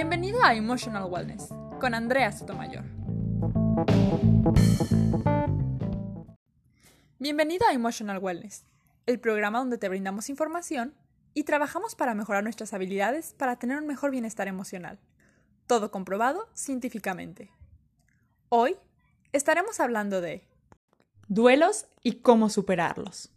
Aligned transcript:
Bienvenido 0.00 0.44
a 0.44 0.54
Emotional 0.54 1.10
Wellness 1.10 1.48
con 1.80 1.92
Andrea 1.92 2.30
Sotomayor. 2.30 2.84
Bienvenido 7.18 7.66
a 7.66 7.72
Emotional 7.72 8.18
Wellness, 8.18 8.64
el 9.06 9.18
programa 9.18 9.58
donde 9.58 9.76
te 9.76 9.88
brindamos 9.88 10.28
información 10.28 10.94
y 11.34 11.42
trabajamos 11.42 11.96
para 11.96 12.14
mejorar 12.14 12.44
nuestras 12.44 12.72
habilidades 12.74 13.34
para 13.36 13.56
tener 13.56 13.76
un 13.78 13.88
mejor 13.88 14.12
bienestar 14.12 14.46
emocional. 14.46 15.00
Todo 15.66 15.90
comprobado 15.90 16.48
científicamente. 16.54 17.50
Hoy 18.50 18.76
estaremos 19.32 19.80
hablando 19.80 20.20
de 20.20 20.46
duelos 21.26 21.88
y 22.04 22.20
cómo 22.20 22.50
superarlos. 22.50 23.32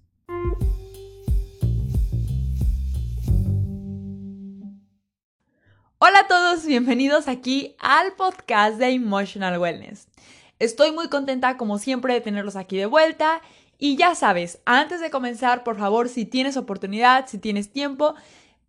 Hola 6.04 6.22
a 6.22 6.28
todos, 6.28 6.66
bienvenidos 6.66 7.28
aquí 7.28 7.76
al 7.78 8.14
podcast 8.14 8.80
de 8.80 8.88
Emotional 8.88 9.60
Wellness. 9.60 10.08
Estoy 10.58 10.92
muy 10.92 11.10
contenta 11.10 11.58
como 11.58 11.78
siempre 11.78 12.16
de 12.16 12.22
tenerlos 12.22 12.56
aquí 12.56 12.76
de 12.76 12.88
vuelta 12.88 13.40
y 13.78 13.98
ya 13.98 14.16
sabes, 14.16 14.64
antes 14.66 15.00
de 15.00 15.12
comenzar, 15.12 15.64
por 15.64 15.78
favor, 15.78 16.10
si 16.10 16.26
tienes 16.26 16.58
oportunidad, 16.58 17.28
si 17.28 17.38
tienes 17.38 17.72
tiempo, 17.72 18.16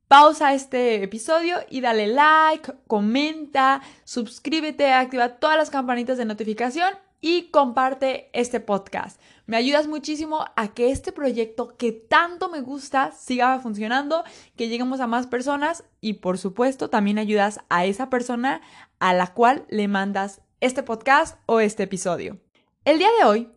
pausa 0.09 0.53
este 0.53 1.03
episodio 1.03 1.57
y 1.71 1.81
dale 1.81 2.07
like, 2.07 2.71
comenta, 2.87 3.81
suscríbete, 4.05 4.93
activa 4.93 5.37
todas 5.37 5.57
las 5.57 5.71
campanitas 5.71 6.19
de 6.19 6.27
notificación 6.27 6.93
y 7.23 7.51
comparte 7.51 8.29
este 8.33 8.61
podcast. 8.61 9.19
Me 9.47 9.57
ayudas 9.57 9.87
muchísimo 9.87 10.45
a 10.57 10.75
que 10.75 10.91
este 10.91 11.13
proyecto 11.13 11.77
que 11.79 11.93
tanto 11.93 12.51
me 12.51 12.61
gusta 12.61 13.13
siga 13.13 13.59
funcionando, 13.61 14.25
que 14.57 14.69
lleguemos 14.69 15.01
a 15.01 15.07
más 15.07 15.29
personas 15.29 15.85
y 16.01 16.15
por 16.15 16.37
supuesto 16.37 16.91
también 16.91 17.19
ayudas 17.19 17.61
a 17.71 17.87
esa 17.87 18.11
persona 18.11 18.61
a 18.99 19.15
la 19.15 19.33
cual 19.33 19.65
le 19.71 19.89
mandas 19.89 20.43
este 20.61 20.83
podcast 20.83 21.39
o 21.47 21.61
este 21.61 21.85
episodio. 21.85 22.39
El 22.85 22.99
día 22.99 23.09
de 23.21 23.25
hoy 23.25 23.49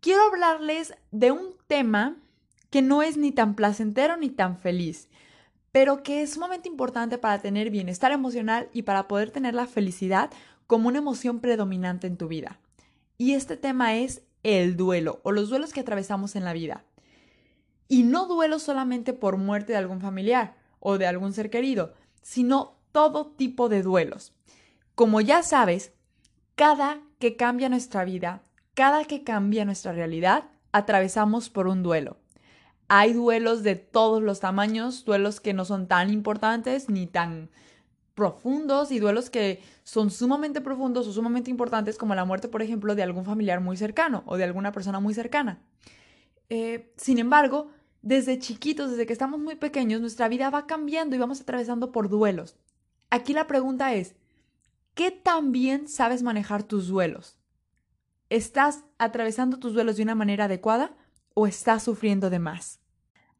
quiero 0.00 0.22
hablarles 0.24 0.94
de 1.12 1.30
un 1.30 1.54
tema 1.68 2.16
que 2.70 2.82
no 2.82 3.02
es 3.02 3.16
ni 3.16 3.30
tan 3.30 3.54
placentero 3.54 4.16
ni 4.16 4.28
tan 4.28 4.58
feliz, 4.58 5.08
pero 5.70 6.02
que 6.02 6.22
es 6.22 6.32
sumamente 6.32 6.68
importante 6.68 7.18
para 7.18 7.40
tener 7.40 7.70
bienestar 7.70 8.10
emocional 8.10 8.68
y 8.72 8.82
para 8.82 9.06
poder 9.06 9.30
tener 9.30 9.54
la 9.54 9.68
felicidad 9.68 10.30
como 10.66 10.88
una 10.88 10.98
emoción 10.98 11.38
predominante 11.38 12.08
en 12.08 12.16
tu 12.16 12.26
vida. 12.26 12.58
Y 13.18 13.32
este 13.32 13.56
tema 13.56 13.96
es 13.96 14.22
el 14.42 14.76
duelo 14.76 15.20
o 15.24 15.32
los 15.32 15.48
duelos 15.48 15.72
que 15.72 15.80
atravesamos 15.80 16.36
en 16.36 16.44
la 16.44 16.52
vida. 16.52 16.84
Y 17.88 18.02
no 18.02 18.26
duelo 18.26 18.58
solamente 18.58 19.12
por 19.12 19.36
muerte 19.36 19.72
de 19.72 19.78
algún 19.78 20.00
familiar 20.00 20.56
o 20.80 20.98
de 20.98 21.06
algún 21.06 21.32
ser 21.32 21.50
querido, 21.50 21.94
sino 22.22 22.76
todo 22.92 23.26
tipo 23.26 23.68
de 23.68 23.82
duelos. 23.82 24.32
Como 24.94 25.20
ya 25.20 25.42
sabes, 25.42 25.92
cada 26.54 27.00
que 27.18 27.36
cambia 27.36 27.68
nuestra 27.68 28.04
vida, 28.04 28.42
cada 28.74 29.04
que 29.04 29.24
cambia 29.24 29.64
nuestra 29.64 29.92
realidad, 29.92 30.44
atravesamos 30.72 31.50
por 31.50 31.68
un 31.68 31.82
duelo. 31.82 32.18
Hay 32.88 33.12
duelos 33.12 33.62
de 33.62 33.76
todos 33.76 34.22
los 34.22 34.40
tamaños, 34.40 35.04
duelos 35.04 35.40
que 35.40 35.54
no 35.54 35.64
son 35.64 35.88
tan 35.88 36.10
importantes 36.10 36.88
ni 36.88 37.06
tan 37.06 37.50
profundos 38.14 38.92
y 38.92 39.00
duelos 39.00 39.28
que 39.28 39.62
son 39.82 40.10
sumamente 40.10 40.60
profundos 40.60 41.06
o 41.06 41.12
sumamente 41.12 41.50
importantes 41.50 41.98
como 41.98 42.14
la 42.14 42.24
muerte, 42.24 42.48
por 42.48 42.62
ejemplo, 42.62 42.94
de 42.94 43.02
algún 43.02 43.24
familiar 43.24 43.60
muy 43.60 43.76
cercano 43.76 44.22
o 44.26 44.36
de 44.36 44.44
alguna 44.44 44.72
persona 44.72 45.00
muy 45.00 45.14
cercana. 45.14 45.60
Eh, 46.48 46.92
sin 46.96 47.18
embargo, 47.18 47.70
desde 48.02 48.38
chiquitos, 48.38 48.90
desde 48.90 49.06
que 49.06 49.12
estamos 49.12 49.40
muy 49.40 49.56
pequeños, 49.56 50.00
nuestra 50.00 50.28
vida 50.28 50.50
va 50.50 50.66
cambiando 50.66 51.16
y 51.16 51.18
vamos 51.18 51.40
atravesando 51.40 51.90
por 51.90 52.08
duelos. 52.08 52.56
Aquí 53.10 53.32
la 53.32 53.46
pregunta 53.46 53.94
es, 53.94 54.14
¿qué 54.94 55.10
tan 55.10 55.52
bien 55.52 55.88
sabes 55.88 56.22
manejar 56.22 56.62
tus 56.62 56.86
duelos? 56.88 57.38
¿Estás 58.30 58.84
atravesando 58.98 59.58
tus 59.58 59.74
duelos 59.74 59.96
de 59.96 60.02
una 60.02 60.14
manera 60.14 60.44
adecuada 60.44 60.96
o 61.34 61.46
estás 61.46 61.82
sufriendo 61.82 62.30
de 62.30 62.38
más? 62.38 62.80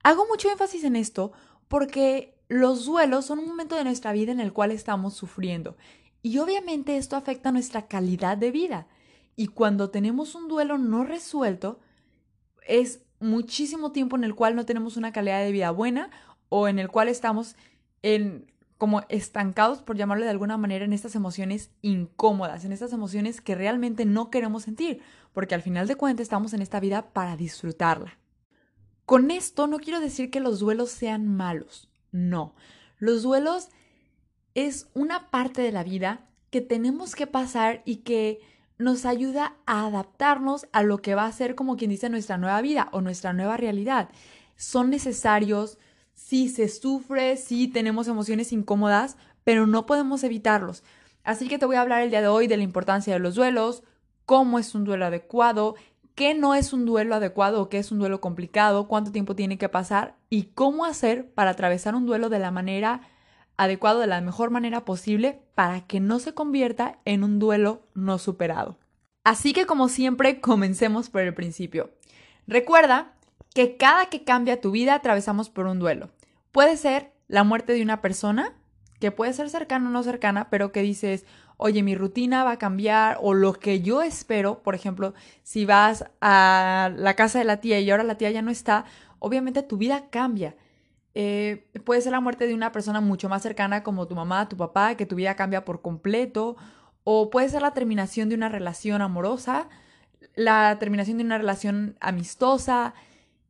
Hago 0.03 0.27
mucho 0.27 0.51
énfasis 0.51 0.85
en 0.85 0.97
esto 0.97 1.33
porque 1.69 2.34
los 2.55 2.85
duelos 2.85 3.25
son 3.25 3.41
un 3.41 3.49
momento 3.49 3.75
de 3.75 3.83
nuestra 3.83 4.13
vida 4.13 4.31
en 4.31 4.39
el 4.39 4.53
cual 4.53 4.71
estamos 4.71 5.15
sufriendo 5.15 5.77
y 6.23 6.39
obviamente 6.39 6.97
esto 6.97 7.17
afecta 7.17 7.51
nuestra 7.51 7.89
calidad 7.89 8.39
de 8.39 8.53
vida. 8.53 8.87
Y 9.35 9.49
cuando 9.49 9.91
tenemos 9.91 10.37
un 10.37 10.47
duelo 10.47 10.79
no 10.79 11.03
resuelto, 11.03 11.81
es 12.65 13.01
muchísimo 13.19 13.91
tiempo 13.91 14.15
en 14.15 14.23
el 14.23 14.37
cual 14.37 14.55
no 14.55 14.65
tenemos 14.67 14.97
una 14.97 15.11
calidad 15.11 15.43
de 15.43 15.51
vida 15.51 15.73
buena 15.73 16.11
o 16.49 16.69
en 16.69 16.79
el 16.79 16.89
cual 16.91 17.09
estamos 17.09 17.57
en 18.03 18.47
como 18.79 19.03
estancados, 19.09 19.83
por 19.83 19.97
llamarlo 19.97 20.25
de 20.25 20.31
alguna 20.31 20.57
manera, 20.57 20.85
en 20.85 20.93
estas 20.93 21.17
emociones 21.17 21.71
incómodas, 21.83 22.65
en 22.65 22.71
estas 22.73 22.93
emociones 22.93 23.41
que 23.41 23.57
realmente 23.57 24.05
no 24.05 24.31
queremos 24.31 24.63
sentir, 24.63 25.01
porque 25.33 25.57
al 25.57 25.63
final 25.63 25.89
de 25.89 25.97
cuentas 25.97 26.23
estamos 26.23 26.53
en 26.53 26.63
esta 26.63 26.79
vida 26.79 27.11
para 27.13 27.37
disfrutarla. 27.37 28.17
Con 29.07 29.33
esto 29.33 29.67
no 29.67 29.79
quiero 29.79 29.99
decir 29.99 30.31
que 30.31 30.41
los 30.41 30.61
duelos 30.61 30.91
sean 30.91 31.27
malos, 31.27 31.89
no. 32.15 32.55
Los 32.99 33.23
duelos 33.23 33.69
es 34.55 34.89
una 34.95 35.31
parte 35.31 35.61
de 35.63 35.73
la 35.73 35.83
vida 35.83 36.21
que 36.51 36.61
tenemos 36.61 37.17
que 37.17 37.27
pasar 37.27 37.83
y 37.85 37.97
que 37.97 38.41
nos 38.79 39.05
ayuda 39.05 39.57
a 39.67 39.87
adaptarnos 39.87 40.67
a 40.73 40.85
lo 40.85 40.99
que 40.99 41.17
va 41.17 41.27
a 41.27 41.33
ser 41.33 41.57
como 41.57 41.77
quien 41.77 41.91
dice 41.91 42.09
nuestra 42.09 42.39
nueva 42.39 42.61
vida 42.63 42.89
o 42.93 43.01
nuestra 43.01 43.33
nueva 43.33 43.57
realidad. 43.57 44.09
Son 44.57 44.91
necesarios, 44.91 45.79
si 46.15 46.49
se 46.49 46.69
sufre, 46.69 47.37
si 47.37 47.67
tenemos 47.67 48.07
emociones 48.07 48.53
incómodas, 48.53 49.17
pero 49.43 49.67
no 49.67 49.85
podemos 49.85 50.23
evitarlos. 50.23 50.85
Así 51.25 51.49
que 51.49 51.59
te 51.59 51.67
voy 51.67 51.77
a 51.77 51.81
hablar 51.81 52.03
el 52.03 52.11
día 52.11 52.23
de 52.23 52.29
hoy 52.29 52.47
de 52.47 52.57
la 52.57 52.63
importancia 52.63 53.13
de 53.13 53.19
los 53.19 53.35
duelos, 53.35 53.83
cómo 54.25 54.61
es 54.61 54.75
un 54.77 54.85
duelo 54.85 55.07
adecuado, 55.07 55.75
qué 56.15 56.35
no 56.35 56.55
es 56.55 56.73
un 56.73 56.85
duelo 56.85 57.15
adecuado 57.15 57.63
o 57.63 57.69
qué 57.69 57.79
es 57.79 57.91
un 57.93 57.99
duelo 57.99 58.21
complicado, 58.21 58.89
cuánto 58.89 59.13
tiempo 59.13 59.35
tiene 59.35 59.59
que 59.59 59.69
pasar 59.69 60.17
y 60.31 60.45
cómo 60.55 60.85
hacer 60.85 61.31
para 61.33 61.51
atravesar 61.51 61.95
un 61.95 62.07
duelo 62.07 62.29
de 62.29 62.39
la 62.39 62.51
manera 62.51 63.03
adecuada, 63.57 64.01
de 64.01 64.07
la 64.07 64.21
mejor 64.21 64.51
manera 64.51 64.85
posible, 64.85 65.43
para 65.55 65.87
que 65.87 66.01
no 66.01 66.19
se 66.19 66.35
convierta 66.35 66.99
en 67.05 67.25
un 67.25 67.39
duelo 67.39 67.87
no 67.95 68.19
superado. 68.19 68.79
Así 69.25 69.53
que 69.53 69.67
como 69.67 69.89
siempre, 69.89 70.41
comencemos 70.41 71.11
por 71.11 71.23
el 71.23 71.35
principio. 71.35 71.91
Recuerda 72.47 73.15
que 73.55 73.77
cada 73.77 74.07
que 74.07 74.25
cambia 74.25 74.61
tu 74.61 74.71
vida 74.71 74.95
atravesamos 74.95 75.49
por 75.49 75.67
un 75.67 75.79
duelo. 75.79 76.11
Puede 76.53 76.77
ser 76.77 77.13
la 77.27 77.45
muerte 77.45 77.73
de 77.73 77.83
una 77.83 78.01
persona, 78.01 78.53
que 79.01 79.11
puede 79.11 79.33
ser 79.33 79.49
cercana 79.51 79.89
o 79.89 79.93
no 79.93 80.03
cercana, 80.03 80.51
pero 80.51 80.73
que 80.73 80.83
dices, 80.83 81.25
oye, 81.57 81.83
mi 81.83 81.95
rutina 81.95 82.45
va 82.45 82.53
a 82.53 82.59
cambiar 82.59 83.19
o 83.21 83.35
lo 83.35 83.55
que 83.55 83.81
yo 83.81 84.03
espero, 84.03 84.63
por 84.63 84.75
ejemplo, 84.75 85.15
si 85.43 85.65
vas 85.65 86.05
a 86.21 86.91
la 86.97 87.15
casa 87.15 87.39
de 87.39 87.45
la 87.45 87.61
tía 87.61 87.81
y 87.81 87.91
ahora 87.91 88.05
la 88.05 88.17
tía 88.17 88.31
ya 88.31 88.43
no 88.43 88.51
está, 88.51 88.85
obviamente 89.19 89.63
tu 89.63 89.77
vida 89.77 90.11
cambia. 90.11 90.57
Eh, 91.15 91.69
puede 91.85 92.01
ser 92.01 92.13
la 92.13 92.21
muerte 92.21 92.47
de 92.47 92.55
una 92.55 92.73
persona 92.73 93.01
mucho 93.01 93.29
más 93.29 93.43
cercana 93.43 93.83
como 93.83 94.09
tu 94.09 94.17
mamá, 94.17 94.49
tu 94.49 94.57
papá, 94.57 94.97
que 94.97 95.07
tu 95.07 95.15
vida 95.17 95.37
cambia 95.37 95.65
por 95.65 95.81
completo, 95.81 96.57
o 97.05 97.31
puede 97.31 97.49
ser 97.49 97.63
la 97.63 97.73
terminación 97.73 98.29
de 98.29 98.35
una 98.35 98.49
relación 98.49 99.01
amorosa, 99.01 99.69
la 100.35 100.79
terminación 100.81 101.19
de 101.19 101.25
una 101.25 101.39
relación 101.39 101.97
amistosa, 102.01 102.95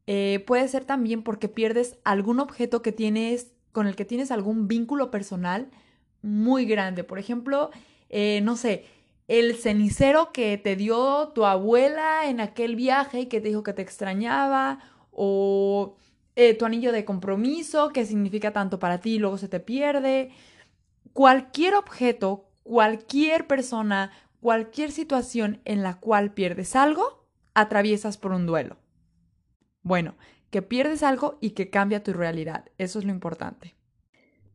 eh, 0.06 0.44
puede 0.46 0.68
ser 0.68 0.84
también 0.84 1.22
porque 1.22 1.48
pierdes 1.48 1.98
algún 2.04 2.40
objeto 2.40 2.82
que 2.82 2.92
tienes, 2.92 3.52
con 3.72 3.86
el 3.86 3.96
que 3.96 4.04
tienes 4.04 4.30
algún 4.30 4.68
vínculo 4.68 5.10
personal 5.10 5.70
muy 6.20 6.66
grande. 6.66 7.04
Por 7.04 7.18
ejemplo, 7.18 7.70
eh, 8.08 8.40
no 8.42 8.56
sé, 8.56 8.84
el 9.28 9.56
cenicero 9.56 10.32
que 10.32 10.58
te 10.58 10.76
dio 10.76 11.28
tu 11.34 11.46
abuela 11.46 12.28
en 12.28 12.40
aquel 12.40 12.76
viaje 12.76 13.20
y 13.20 13.26
que 13.26 13.40
te 13.40 13.48
dijo 13.48 13.62
que 13.62 13.72
te 13.72 13.82
extrañaba, 13.82 14.80
o 15.10 15.96
eh, 16.36 16.54
tu 16.54 16.64
anillo 16.64 16.92
de 16.92 17.04
compromiso 17.04 17.90
que 17.90 18.04
significa 18.04 18.52
tanto 18.52 18.78
para 18.78 19.00
ti 19.00 19.14
y 19.14 19.18
luego 19.18 19.38
se 19.38 19.48
te 19.48 19.60
pierde. 19.60 20.30
Cualquier 21.12 21.74
objeto, 21.74 22.50
cualquier 22.64 23.46
persona, 23.46 24.10
cualquier 24.40 24.90
situación 24.90 25.60
en 25.64 25.82
la 25.82 26.00
cual 26.00 26.32
pierdes 26.32 26.74
algo, 26.76 27.24
atraviesas 27.54 28.18
por 28.18 28.32
un 28.32 28.46
duelo. 28.46 28.76
Bueno, 29.82 30.16
que 30.50 30.62
pierdes 30.62 31.02
algo 31.02 31.38
y 31.40 31.50
que 31.50 31.70
cambia 31.70 32.02
tu 32.02 32.12
realidad. 32.12 32.64
Eso 32.78 32.98
es 32.98 33.04
lo 33.04 33.12
importante. 33.12 33.74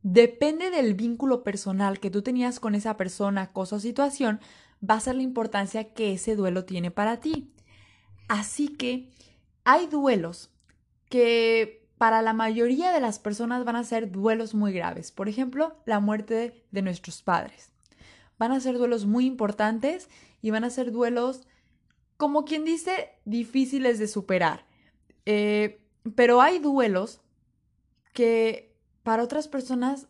Depende 0.02 0.72
del 0.72 0.94
vínculo 0.94 1.44
personal 1.44 2.00
que 2.00 2.10
tú 2.10 2.22
tenías 2.22 2.60
con 2.60 2.74
esa 2.76 2.96
persona, 2.96 3.52
cosa 3.52 3.78
o 3.78 3.80
situación, 3.80 4.40
va 4.88 4.96
a 4.96 5.00
ser 5.00 5.16
la 5.16 5.24
importancia 5.24 5.94
que 5.94 6.14
ese 6.14 6.36
duelo 6.36 6.66
tiene 6.66 6.90
para 6.90 7.20
ti. 7.20 7.52
Así 8.28 8.70
que 8.70 9.10
hay 9.66 9.88
duelos 9.88 10.52
que 11.10 11.88
para 11.98 12.22
la 12.22 12.32
mayoría 12.32 12.94
de 12.94 13.02
las 13.02 13.20
personas 13.20 13.66
van 13.66 13.76
a 13.76 13.84
ser 13.84 14.10
duelos 14.10 14.54
muy 14.54 14.72
graves. 14.72 15.12
Por 15.12 15.28
ejemplo, 15.28 15.76
la 15.86 16.00
muerte 16.00 16.64
de 16.72 16.82
nuestros 16.82 17.22
padres. 17.22 17.72
Van 18.38 18.54
a 18.54 18.62
ser 18.62 18.78
duelos 18.78 19.06
muy 19.06 19.26
importantes 19.26 20.10
y 20.42 20.52
van 20.52 20.64
a 20.64 20.70
ser 20.70 20.94
duelos, 20.94 21.46
como 22.16 22.46
quien 22.46 22.64
dice, 22.64 23.10
difíciles 23.26 24.00
de 24.00 24.08
superar. 24.08 24.66
Eh, 25.26 25.82
pero 26.16 26.42
hay 26.42 26.60
duelos 26.60 27.20
que 28.14 28.69
para 29.10 29.24
otras 29.24 29.48
personas 29.48 30.06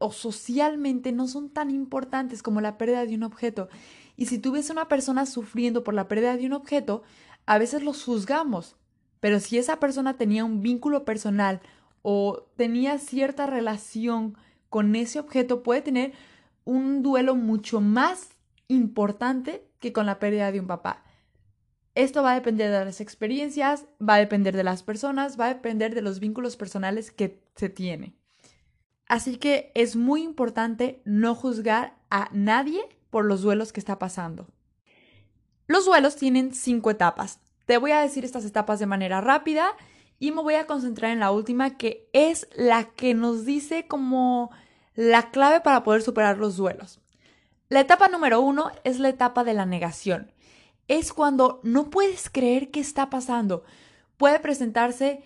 o 0.00 0.10
socialmente 0.10 1.12
no 1.12 1.28
son 1.28 1.48
tan 1.48 1.70
importantes 1.70 2.42
como 2.42 2.60
la 2.60 2.76
pérdida 2.76 3.06
de 3.06 3.14
un 3.14 3.22
objeto. 3.22 3.68
Y 4.16 4.26
si 4.26 4.40
tú 4.40 4.52
a 4.56 4.72
una 4.72 4.88
persona 4.88 5.26
sufriendo 5.26 5.84
por 5.84 5.94
la 5.94 6.08
pérdida 6.08 6.36
de 6.36 6.44
un 6.44 6.52
objeto, 6.52 7.04
a 7.46 7.56
veces 7.58 7.84
los 7.84 8.02
juzgamos. 8.02 8.74
Pero 9.20 9.38
si 9.38 9.58
esa 9.58 9.78
persona 9.78 10.16
tenía 10.16 10.44
un 10.44 10.60
vínculo 10.60 11.04
personal 11.04 11.60
o 12.02 12.48
tenía 12.56 12.98
cierta 12.98 13.46
relación 13.46 14.36
con 14.70 14.96
ese 14.96 15.20
objeto, 15.20 15.62
puede 15.62 15.82
tener 15.82 16.12
un 16.64 17.04
duelo 17.04 17.36
mucho 17.36 17.80
más 17.80 18.30
importante 18.66 19.68
que 19.78 19.92
con 19.92 20.04
la 20.04 20.18
pérdida 20.18 20.50
de 20.50 20.58
un 20.58 20.66
papá. 20.66 21.04
Esto 21.96 22.22
va 22.22 22.32
a 22.32 22.34
depender 22.34 22.70
de 22.70 22.84
las 22.84 23.00
experiencias, 23.00 23.86
va 24.06 24.16
a 24.16 24.18
depender 24.18 24.54
de 24.54 24.62
las 24.62 24.82
personas, 24.82 25.40
va 25.40 25.46
a 25.46 25.54
depender 25.54 25.94
de 25.94 26.02
los 26.02 26.20
vínculos 26.20 26.58
personales 26.58 27.10
que 27.10 27.42
se 27.54 27.70
tiene. 27.70 28.14
Así 29.08 29.38
que 29.38 29.72
es 29.74 29.96
muy 29.96 30.22
importante 30.22 31.00
no 31.06 31.34
juzgar 31.34 31.96
a 32.10 32.28
nadie 32.32 32.82
por 33.08 33.24
los 33.24 33.40
duelos 33.40 33.72
que 33.72 33.80
está 33.80 33.98
pasando. 33.98 34.46
Los 35.68 35.86
duelos 35.86 36.16
tienen 36.16 36.52
cinco 36.52 36.90
etapas. 36.90 37.40
Te 37.64 37.78
voy 37.78 37.92
a 37.92 38.02
decir 38.02 38.26
estas 38.26 38.44
etapas 38.44 38.78
de 38.78 38.84
manera 38.84 39.22
rápida 39.22 39.70
y 40.18 40.32
me 40.32 40.42
voy 40.42 40.56
a 40.56 40.66
concentrar 40.66 41.12
en 41.12 41.20
la 41.20 41.30
última 41.30 41.78
que 41.78 42.10
es 42.12 42.46
la 42.54 42.90
que 42.90 43.14
nos 43.14 43.46
dice 43.46 43.86
como 43.86 44.50
la 44.94 45.30
clave 45.30 45.62
para 45.62 45.82
poder 45.82 46.02
superar 46.02 46.36
los 46.36 46.58
duelos. 46.58 47.00
La 47.70 47.80
etapa 47.80 48.08
número 48.08 48.42
uno 48.42 48.70
es 48.84 48.98
la 48.98 49.08
etapa 49.08 49.44
de 49.44 49.54
la 49.54 49.64
negación 49.64 50.36
es 50.88 51.12
cuando 51.12 51.60
no 51.62 51.90
puedes 51.90 52.30
creer 52.30 52.70
qué 52.70 52.80
está 52.80 53.10
pasando. 53.10 53.64
Puede 54.16 54.40
presentarse 54.40 55.22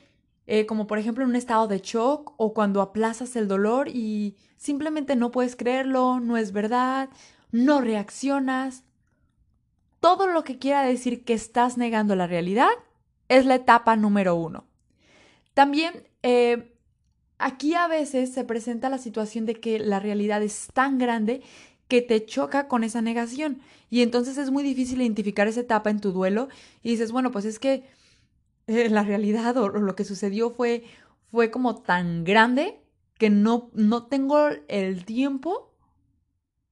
eh, 0.53 0.67
como 0.67 0.89
por 0.89 0.99
ejemplo 0.99 1.23
en 1.23 1.31
un 1.31 1.37
estado 1.37 1.69
de 1.69 1.79
shock 1.79 2.35
o 2.37 2.55
cuando 2.55 2.81
aplazas 2.81 3.37
el 3.37 3.47
dolor 3.47 3.89
y 3.89 4.37
simplemente 4.57 5.15
no 5.15 5.31
puedes 5.31 5.55
creerlo, 5.55 6.19
no 6.19 6.37
es 6.37 6.53
verdad, 6.53 7.09
no 7.53 7.81
reaccionas. 7.81 8.83
Todo 10.01 10.27
lo 10.27 10.43
que 10.43 10.59
quiera 10.59 10.83
decir 10.83 11.25
que 11.25 11.35
estás 11.35 11.79
negando 11.79 12.17
la 12.17 12.27
realidad 12.27 12.71
es 13.29 13.47
la 13.47 13.55
etapa 13.55 13.95
número 13.95 14.35
uno. 14.35 14.65
También 15.55 16.09
eh, 16.25 16.75
aquí 17.39 17.75
a 17.75 17.87
veces 17.87 18.33
se 18.33 18.45
presenta 18.45 18.89
la 18.89 18.99
situación 18.99 19.47
de 19.47 19.55
que 19.55 19.79
la 19.79 20.01
realidad 20.01 20.43
es 20.43 20.69
tan 20.75 20.99
grande 20.99 21.43
que 21.91 22.01
te 22.01 22.25
choca 22.25 22.69
con 22.69 22.85
esa 22.85 23.03
negación. 23.03 23.61
Y 23.91 24.01
entonces 24.01 24.39
es 24.39 24.51
muy 24.51 24.63
difícil 24.63 25.03
identificar 25.03 25.49
esa 25.49 25.61
etapa 25.61 25.91
en 25.91 26.01
tu 26.01 26.13
duelo 26.13 26.49
y 26.83 26.91
dices, 26.91 27.13
bueno, 27.13 27.33
pues 27.33 27.45
es 27.45 27.59
que 27.59 27.85
eh, 28.69 28.89
la 28.89 29.03
realidad 29.03 29.57
o, 29.59 29.69
lo 29.69 29.95
que 29.97 30.05
sucedió 30.05 30.51
fue, 30.51 30.85
fue 31.31 31.51
como 31.51 31.83
tan 31.83 32.25
grande 32.25 32.81
que 33.19 33.29
no, 33.29 33.71
no 33.75 34.07
tengo 34.07 34.49
el 34.69 35.05
tiempo 35.05 35.77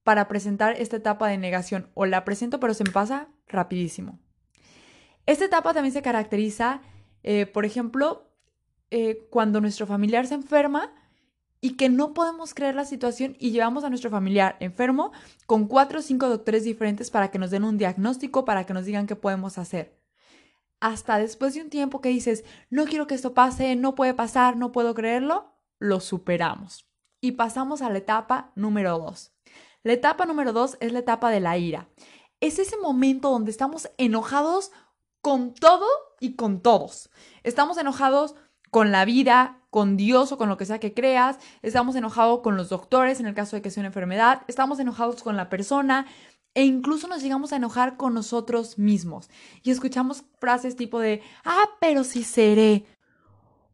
para 0.03 0.27
presentar 0.27 0.75
esta 0.79 0.95
etapa 0.97 1.27
de 1.27 1.37
negación. 1.37 1.89
O 1.93 2.05
la 2.05 2.23
presento, 2.23 2.59
pero 2.59 2.73
se 2.73 2.85
me 2.85 2.91
pasa 2.91 3.27
rapidísimo. 3.47 4.19
Esta 5.25 5.45
etapa 5.45 5.73
también 5.73 5.93
se 5.93 6.01
caracteriza, 6.01 6.81
eh, 7.21 7.45
por 7.45 7.65
ejemplo, 7.65 8.31
eh, 8.89 9.27
cuando 9.29 9.59
nuestro 9.59 9.85
familiar 9.85 10.25
se 10.25 10.35
enferma 10.35 10.93
y 11.61 11.71
que 11.71 11.89
no 11.89 12.13
podemos 12.13 12.53
creer 12.53 12.75
la 12.75 12.85
situación 12.85 13.35
y 13.39 13.51
llevamos 13.51 13.83
a 13.83 13.89
nuestro 13.89 14.09
familiar 14.09 14.55
enfermo 14.59 15.11
con 15.45 15.67
cuatro 15.67 15.99
o 15.99 16.01
cinco 16.01 16.29
doctores 16.29 16.63
diferentes 16.63 17.11
para 17.11 17.31
que 17.31 17.39
nos 17.39 17.51
den 17.51 17.63
un 17.63 17.77
diagnóstico, 17.77 18.45
para 18.45 18.65
que 18.65 18.73
nos 18.73 18.85
digan 18.85 19.07
qué 19.07 19.15
podemos 19.15 19.57
hacer. 19.57 19.99
Hasta 20.79 21.17
después 21.17 21.53
de 21.53 21.61
un 21.61 21.69
tiempo 21.69 21.99
que 21.99 22.09
dices, 22.09 22.45
no 22.69 22.85
quiero 22.85 23.07
que 23.07 23.15
esto 23.15 23.33
pase, 23.33 23.75
no 23.75 23.95
puede 23.95 24.13
pasar, 24.13 24.55
no 24.55 24.71
puedo 24.71 24.93
creerlo, 24.93 25.53
lo 25.77 25.99
superamos. 25.99 26.87
Y 27.19 27.33
pasamos 27.33 27.81
a 27.81 27.89
la 27.89 27.97
etapa 27.97 28.53
número 28.55 28.97
dos. 28.97 29.33
La 29.83 29.93
etapa 29.93 30.25
número 30.25 30.53
dos 30.53 30.77
es 30.79 30.93
la 30.93 30.99
etapa 30.99 31.31
de 31.31 31.41
la 31.41 31.57
ira. 31.57 31.89
Es 32.39 32.59
ese 32.59 32.77
momento 32.77 33.29
donde 33.29 33.51
estamos 33.51 33.89
enojados 33.97 34.71
con 35.21 35.53
todo 35.53 35.85
y 36.21 36.35
con 36.35 36.61
todos. 36.61 37.09
Estamos 37.43 37.77
enojados 37.77 38.35
con 38.71 38.91
la 38.91 39.05
vida, 39.05 39.59
con 39.69 39.97
Dios 39.97 40.31
o 40.31 40.37
con 40.37 40.49
lo 40.49 40.57
que 40.57 40.65
sea 40.65 40.79
que 40.79 40.93
creas, 40.93 41.37
estamos 41.61 41.95
enojados 41.95 42.39
con 42.41 42.57
los 42.57 42.69
doctores 42.69 43.19
en 43.19 43.27
el 43.27 43.35
caso 43.35 43.55
de 43.55 43.61
que 43.61 43.71
sea 43.71 43.81
una 43.81 43.87
enfermedad, 43.87 44.43
estamos 44.47 44.79
enojados 44.79 45.23
con 45.23 45.37
la 45.37 45.49
persona 45.49 46.05
e 46.55 46.63
incluso 46.63 47.07
nos 47.07 47.21
llegamos 47.21 47.53
a 47.53 47.57
enojar 47.57 47.95
con 47.95 48.13
nosotros 48.13 48.77
mismos. 48.77 49.29
Y 49.63 49.71
escuchamos 49.71 50.23
frases 50.39 50.75
tipo 50.75 50.99
de, 50.99 51.21
ah, 51.45 51.69
pero 51.79 52.03
si 52.03 52.23
seré. 52.23 52.85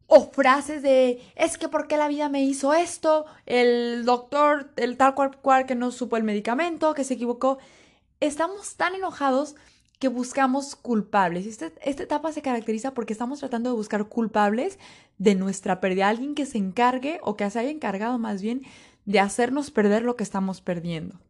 O 0.08 0.30
frases 0.30 0.82
de, 0.82 1.20
es 1.34 1.58
que 1.58 1.68
¿por 1.68 1.88
qué 1.88 1.96
la 1.96 2.06
vida 2.06 2.28
me 2.28 2.44
hizo 2.44 2.74
esto? 2.74 3.26
El 3.44 4.04
doctor, 4.04 4.70
el 4.76 4.96
tal 4.96 5.14
cual, 5.14 5.36
cual 5.38 5.66
que 5.66 5.74
no 5.74 5.90
supo 5.90 6.16
el 6.16 6.22
medicamento, 6.22 6.94
que 6.94 7.02
se 7.02 7.14
equivocó. 7.14 7.58
Estamos 8.20 8.76
tan 8.76 8.94
enojados 8.94 9.56
que 9.98 10.08
buscamos 10.08 10.76
culpables. 10.76 11.46
Este, 11.46 11.72
esta 11.82 12.02
etapa 12.02 12.32
se 12.32 12.42
caracteriza 12.42 12.94
porque 12.94 13.12
estamos 13.12 13.40
tratando 13.40 13.70
de 13.70 13.76
buscar 13.76 14.08
culpables 14.08 14.78
de 15.18 15.34
nuestra 15.34 15.80
pérdida, 15.80 16.08
alguien 16.08 16.34
que 16.34 16.46
se 16.46 16.58
encargue 16.58 17.20
o 17.22 17.36
que 17.36 17.48
se 17.50 17.58
haya 17.58 17.70
encargado 17.70 18.18
más 18.18 18.42
bien 18.42 18.62
de 19.04 19.20
hacernos 19.20 19.70
perder 19.70 20.02
lo 20.02 20.16
que 20.16 20.24
estamos 20.24 20.60
perdiendo. 20.60 21.20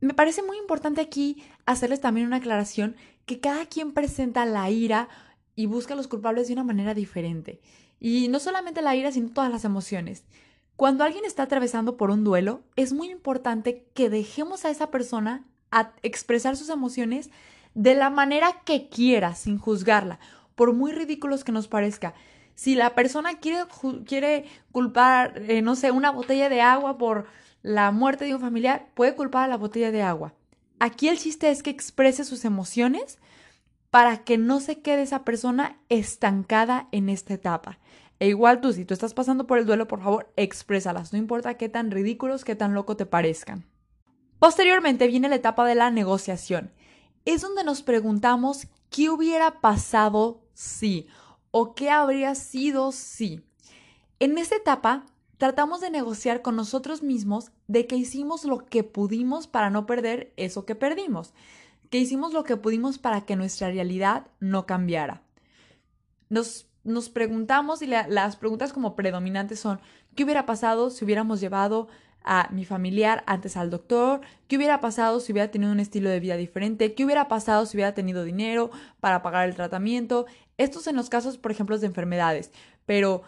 Me 0.00 0.14
parece 0.14 0.42
muy 0.42 0.58
importante 0.58 1.00
aquí 1.00 1.42
hacerles 1.66 2.00
también 2.00 2.26
una 2.26 2.36
aclaración 2.36 2.94
que 3.26 3.40
cada 3.40 3.66
quien 3.66 3.92
presenta 3.92 4.46
la 4.46 4.70
ira 4.70 5.08
y 5.56 5.66
busca 5.66 5.94
a 5.94 5.96
los 5.96 6.06
culpables 6.06 6.46
de 6.46 6.52
una 6.52 6.62
manera 6.62 6.94
diferente. 6.94 7.60
Y 7.98 8.28
no 8.28 8.38
solamente 8.38 8.80
la 8.80 8.94
ira, 8.94 9.10
sino 9.10 9.30
todas 9.30 9.50
las 9.50 9.64
emociones. 9.64 10.24
Cuando 10.76 11.02
alguien 11.02 11.24
está 11.24 11.42
atravesando 11.42 11.96
por 11.96 12.12
un 12.12 12.22
duelo, 12.22 12.62
es 12.76 12.92
muy 12.92 13.10
importante 13.10 13.88
que 13.94 14.08
dejemos 14.08 14.64
a 14.64 14.70
esa 14.70 14.92
persona 14.92 15.44
a 15.72 15.92
expresar 16.02 16.56
sus 16.56 16.68
emociones 16.68 17.30
de 17.78 17.94
la 17.94 18.10
manera 18.10 18.60
que 18.64 18.88
quiera, 18.88 19.36
sin 19.36 19.56
juzgarla, 19.56 20.18
por 20.56 20.72
muy 20.72 20.90
ridículos 20.90 21.44
que 21.44 21.52
nos 21.52 21.68
parezca. 21.68 22.12
Si 22.56 22.74
la 22.74 22.96
persona 22.96 23.38
quiere, 23.38 23.62
quiere 24.04 24.46
culpar, 24.72 25.40
eh, 25.48 25.62
no 25.62 25.76
sé, 25.76 25.92
una 25.92 26.10
botella 26.10 26.48
de 26.48 26.60
agua 26.60 26.98
por 26.98 27.26
la 27.62 27.92
muerte 27.92 28.24
de 28.24 28.34
un 28.34 28.40
familiar, 28.40 28.88
puede 28.94 29.14
culpar 29.14 29.44
a 29.44 29.46
la 29.46 29.56
botella 29.56 29.92
de 29.92 30.02
agua. 30.02 30.34
Aquí 30.80 31.06
el 31.06 31.18
chiste 31.18 31.52
es 31.52 31.62
que 31.62 31.70
exprese 31.70 32.24
sus 32.24 32.44
emociones 32.44 33.20
para 33.90 34.24
que 34.24 34.38
no 34.38 34.58
se 34.58 34.80
quede 34.80 35.02
esa 35.02 35.22
persona 35.24 35.78
estancada 35.88 36.88
en 36.90 37.08
esta 37.08 37.34
etapa. 37.34 37.78
E 38.18 38.26
igual 38.26 38.60
tú, 38.60 38.72
si 38.72 38.84
tú 38.84 38.92
estás 38.92 39.14
pasando 39.14 39.46
por 39.46 39.56
el 39.56 39.66
duelo, 39.66 39.86
por 39.86 40.02
favor, 40.02 40.32
exprésalas, 40.34 41.12
no 41.12 41.18
importa 41.20 41.54
qué 41.54 41.68
tan 41.68 41.92
ridículos, 41.92 42.44
qué 42.44 42.56
tan 42.56 42.74
loco 42.74 42.96
te 42.96 43.06
parezcan. 43.06 43.66
Posteriormente 44.40 45.06
viene 45.06 45.28
la 45.28 45.36
etapa 45.36 45.64
de 45.64 45.76
la 45.76 45.92
negociación 45.92 46.72
es 47.28 47.42
donde 47.42 47.62
nos 47.62 47.82
preguntamos 47.82 48.68
qué 48.88 49.10
hubiera 49.10 49.60
pasado 49.60 50.40
si 50.54 51.08
o 51.50 51.74
qué 51.74 51.90
habría 51.90 52.34
sido 52.34 52.90
si. 52.90 53.44
En 54.18 54.38
esta 54.38 54.56
etapa 54.56 55.04
tratamos 55.36 55.82
de 55.82 55.90
negociar 55.90 56.40
con 56.40 56.56
nosotros 56.56 57.02
mismos 57.02 57.50
de 57.66 57.86
que 57.86 57.96
hicimos 57.96 58.46
lo 58.46 58.64
que 58.64 58.82
pudimos 58.82 59.46
para 59.46 59.68
no 59.68 59.84
perder 59.84 60.32
eso 60.38 60.64
que 60.64 60.74
perdimos, 60.74 61.34
que 61.90 61.98
hicimos 61.98 62.32
lo 62.32 62.44
que 62.44 62.56
pudimos 62.56 62.96
para 62.96 63.20
que 63.26 63.36
nuestra 63.36 63.68
realidad 63.68 64.28
no 64.40 64.64
cambiara. 64.64 65.22
Nos, 66.30 66.66
nos 66.82 67.10
preguntamos 67.10 67.82
y 67.82 67.88
las 67.88 68.36
preguntas 68.36 68.72
como 68.72 68.96
predominantes 68.96 69.60
son, 69.60 69.80
¿qué 70.14 70.24
hubiera 70.24 70.46
pasado 70.46 70.88
si 70.88 71.04
hubiéramos 71.04 71.40
llevado 71.40 71.88
a 72.30 72.46
mi 72.52 72.66
familiar 72.66 73.24
antes 73.26 73.56
al 73.56 73.70
doctor, 73.70 74.20
qué 74.48 74.58
hubiera 74.58 74.80
pasado 74.80 75.18
si 75.18 75.32
hubiera 75.32 75.50
tenido 75.50 75.72
un 75.72 75.80
estilo 75.80 76.10
de 76.10 76.20
vida 76.20 76.36
diferente, 76.36 76.92
qué 76.92 77.06
hubiera 77.06 77.26
pasado 77.26 77.64
si 77.64 77.78
hubiera 77.78 77.94
tenido 77.94 78.22
dinero 78.22 78.70
para 79.00 79.22
pagar 79.22 79.48
el 79.48 79.54
tratamiento. 79.54 80.26
Estos 80.58 80.86
en 80.88 80.96
los 80.96 81.08
casos, 81.08 81.38
por 81.38 81.52
ejemplo, 81.52 81.78
de 81.78 81.86
enfermedades, 81.86 82.52
pero 82.84 83.22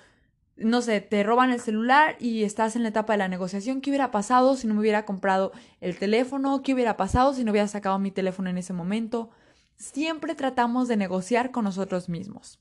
no 0.56 0.82
sé, 0.82 1.00
te 1.00 1.22
roban 1.22 1.50
el 1.50 1.60
celular 1.60 2.16
y 2.20 2.44
estás 2.44 2.76
en 2.76 2.82
la 2.82 2.90
etapa 2.90 3.14
de 3.14 3.18
la 3.20 3.28
negociación, 3.28 3.80
¿qué 3.80 3.88
hubiera 3.88 4.10
pasado 4.10 4.54
si 4.54 4.66
no 4.66 4.74
me 4.74 4.80
hubiera 4.80 5.06
comprado 5.06 5.52
el 5.80 5.98
teléfono? 5.98 6.62
¿Qué 6.62 6.74
hubiera 6.74 6.98
pasado 6.98 7.32
si 7.32 7.42
no 7.42 7.52
hubiera 7.52 7.68
sacado 7.68 7.98
mi 7.98 8.10
teléfono 8.10 8.50
en 8.50 8.58
ese 8.58 8.74
momento? 8.74 9.30
Siempre 9.76 10.34
tratamos 10.34 10.88
de 10.88 10.98
negociar 10.98 11.52
con 11.52 11.64
nosotros 11.64 12.10
mismos. 12.10 12.60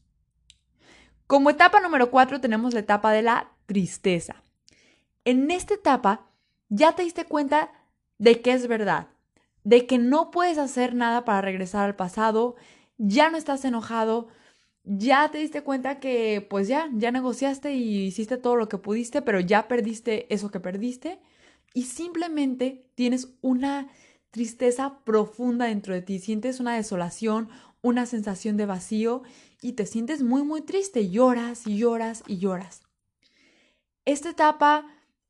Como 1.27 1.49
etapa 1.49 1.81
número 1.81 2.09
cuatro 2.11 2.39
tenemos 2.39 2.73
la 2.73 2.79
etapa 2.79 3.11
de 3.11 3.23
la 3.23 3.51
tristeza. 3.65 4.41
En 5.25 5.51
esta 5.51 5.73
etapa 5.73 6.28
ya 6.69 6.93
te 6.95 7.03
diste 7.03 7.25
cuenta 7.25 7.71
de 8.17 8.41
que 8.41 8.53
es 8.53 8.67
verdad, 8.67 9.07
de 9.63 9.85
que 9.85 9.97
no 9.97 10.31
puedes 10.31 10.57
hacer 10.57 10.95
nada 10.95 11.25
para 11.25 11.41
regresar 11.41 11.85
al 11.85 11.95
pasado, 11.95 12.55
ya 12.97 13.29
no 13.29 13.37
estás 13.37 13.65
enojado, 13.65 14.27
ya 14.83 15.29
te 15.29 15.37
diste 15.39 15.61
cuenta 15.61 15.99
que 15.99 16.45
pues 16.49 16.67
ya, 16.67 16.89
ya 16.93 17.11
negociaste 17.11 17.73
y 17.73 18.05
hiciste 18.05 18.37
todo 18.37 18.55
lo 18.55 18.69
que 18.69 18.77
pudiste, 18.77 19.21
pero 19.21 19.39
ya 19.39 19.67
perdiste 19.67 20.33
eso 20.33 20.51
que 20.51 20.59
perdiste 20.59 21.19
y 21.73 21.83
simplemente 21.83 22.85
tienes 22.95 23.29
una 23.41 23.89
tristeza 24.31 24.99
profunda 25.03 25.65
dentro 25.65 25.93
de 25.93 26.01
ti, 26.01 26.19
sientes 26.19 26.59
una 26.59 26.75
desolación, 26.75 27.49
una 27.81 28.05
sensación 28.05 28.57
de 28.57 28.65
vacío 28.65 29.23
y 29.61 29.73
te 29.73 29.85
sientes 29.85 30.23
muy 30.23 30.43
muy 30.43 30.61
triste, 30.61 31.09
lloras 31.09 31.67
y 31.67 31.77
lloras 31.77 32.23
y 32.27 32.37
lloras. 32.37 32.81
Esta 34.05 34.31
etapa 34.31 34.85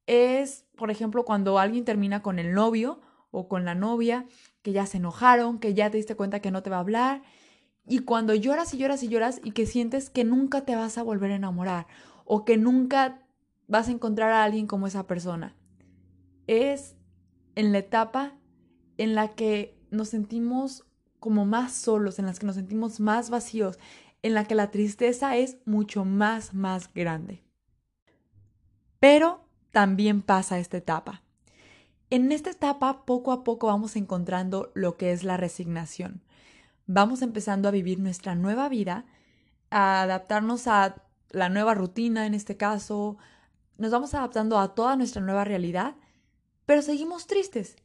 es, 0.10 0.66
por 0.76 0.90
ejemplo, 0.90 1.24
cuando 1.24 1.60
alguien 1.60 1.86
termina 1.86 2.24
con 2.24 2.40
el 2.40 2.54
novio 2.54 3.00
o 3.30 3.48
con 3.48 3.64
la 3.64 3.76
novia, 3.76 4.26
que 4.64 4.72
ya 4.72 4.88
se 4.88 4.98
enojaron, 4.98 5.60
que 5.60 5.76
ya 5.76 5.92
te 5.92 5.98
diste 5.98 6.16
cuenta 6.16 6.42
que 6.42 6.50
no 6.50 6.64
te 6.64 6.72
va 6.72 6.78
a 6.78 6.80
hablar, 6.80 7.22
y 7.88 8.00
cuando 8.00 8.34
lloras 8.34 8.74
y 8.74 8.80
lloras 8.80 9.04
y 9.04 9.08
lloras 9.08 9.40
y 9.44 9.52
que 9.52 9.68
sientes 9.68 10.10
que 10.10 10.24
nunca 10.24 10.62
te 10.62 10.76
vas 10.76 10.98
a 10.98 11.04
volver 11.04 11.32
a 11.32 11.36
enamorar 11.36 11.86
o 12.26 12.44
que 12.44 12.58
nunca 12.58 13.24
vas 13.68 13.88
a 13.88 13.92
encontrar 13.92 14.32
a 14.32 14.44
alguien 14.44 14.66
como 14.66 14.88
esa 14.88 15.06
persona. 15.06 15.56
Es 16.48 16.96
en 17.54 17.72
la 17.72 17.78
etapa 17.78 18.34
en 18.98 19.14
la 19.14 19.30
que 19.30 19.80
nos 19.92 20.10
sentimos 20.10 20.88
como 21.20 21.46
más 21.46 21.74
solos, 21.74 22.18
en 22.18 22.26
las 22.26 22.40
que 22.40 22.48
nos 22.48 22.56
sentimos 22.56 23.00
más 23.00 23.30
vacíos, 23.30 23.78
en 24.24 24.34
la 24.34 24.46
que 24.46 24.56
la 24.56 24.72
tristeza 24.72 25.38
es 25.38 25.60
mucho 25.66 26.04
más, 26.04 26.56
más 26.56 26.92
grande. 26.94 27.44
Pero 29.00 29.49
también 29.72 30.22
pasa 30.22 30.60
esta 30.60 30.78
etapa. 30.78 31.22
En 32.10 32.32
esta 32.32 32.50
etapa 32.50 33.06
poco 33.06 33.32
a 33.32 33.44
poco 33.44 33.68
vamos 33.68 33.96
encontrando 33.96 34.72
lo 34.74 34.98
que 34.98 35.12
es 35.12 35.24
la 35.24 35.38
resignación. 35.38 36.24
Vamos 36.88 37.22
empezando 37.22 37.68
a 37.68 37.72
vivir 37.72 38.00
nuestra 38.00 38.34
nueva 38.34 38.68
vida, 38.68 39.06
a 39.70 40.02
adaptarnos 40.02 40.68
a 40.68 41.04
la 41.30 41.50
nueva 41.50 41.76
rutina 41.76 42.26
en 42.26 42.34
este 42.34 42.58
caso, 42.58 43.18
nos 43.78 43.92
vamos 43.92 44.14
adaptando 44.14 44.60
a 44.60 44.76
toda 44.76 44.96
nuestra 44.96 45.22
nueva 45.22 45.44
realidad, 45.44 45.96
pero 46.66 46.82
seguimos 46.82 47.28
tristes. 47.28 47.78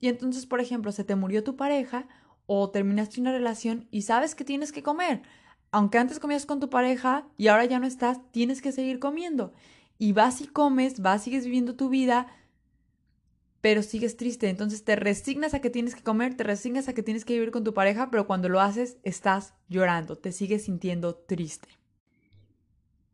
Y 0.00 0.08
entonces, 0.08 0.46
por 0.46 0.60
ejemplo, 0.60 0.92
se 0.92 1.04
te 1.04 1.16
murió 1.16 1.42
tu 1.42 1.56
pareja 1.56 2.06
o 2.46 2.70
terminaste 2.70 3.20
una 3.20 3.32
relación 3.32 3.88
y 3.90 4.02
sabes 4.02 4.34
que 4.34 4.44
tienes 4.44 4.72
que 4.72 4.82
comer. 4.82 5.22
Aunque 5.70 5.98
antes 5.98 6.18
comías 6.18 6.46
con 6.46 6.60
tu 6.60 6.70
pareja 6.70 7.26
y 7.36 7.48
ahora 7.48 7.64
ya 7.64 7.78
no 7.78 7.86
estás, 7.86 8.18
tienes 8.30 8.62
que 8.62 8.72
seguir 8.72 8.98
comiendo. 8.98 9.52
Y 9.98 10.12
vas 10.12 10.40
y 10.40 10.46
comes, 10.46 11.00
vas, 11.00 11.24
sigues 11.24 11.44
viviendo 11.44 11.74
tu 11.74 11.88
vida, 11.88 12.28
pero 13.60 13.82
sigues 13.82 14.16
triste. 14.16 14.48
Entonces 14.48 14.84
te 14.84 14.96
resignas 14.96 15.54
a 15.54 15.60
que 15.60 15.70
tienes 15.70 15.94
que 15.94 16.02
comer, 16.02 16.36
te 16.36 16.44
resignas 16.44 16.88
a 16.88 16.94
que 16.94 17.02
tienes 17.02 17.24
que 17.24 17.34
vivir 17.34 17.50
con 17.50 17.64
tu 17.64 17.74
pareja, 17.74 18.10
pero 18.10 18.26
cuando 18.26 18.48
lo 18.48 18.60
haces 18.60 18.98
estás 19.02 19.54
llorando, 19.68 20.16
te 20.16 20.32
sigues 20.32 20.64
sintiendo 20.64 21.14
triste. 21.14 21.68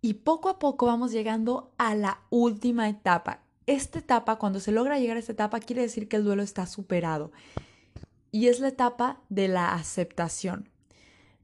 Y 0.00 0.14
poco 0.14 0.50
a 0.50 0.59
poco 0.59 0.87
vamos 0.87 1.12
llegando 1.12 1.73
a 1.79 1.95
la 1.95 2.21
última 2.29 2.91
etapa. 2.91 3.41
Esta 3.67 4.00
etapa, 4.00 4.37
cuando 4.37 4.61
se 4.61 4.71
logra 4.71 4.99
llegar 4.99 5.17
a 5.17 5.21
esta 5.21 5.33
etapa, 5.33 5.61
quiere 5.61 5.81
decir 5.81 6.09
que 6.09 6.17
el 6.17 6.25
duelo 6.25 6.43
está 6.43 6.67
superado. 6.67 7.33
Y 8.31 8.49
es 8.49 8.61
la 8.61 8.69
etapa 8.69 9.23
de 9.31 9.49
la 9.49 9.73
aceptación. 9.73 10.69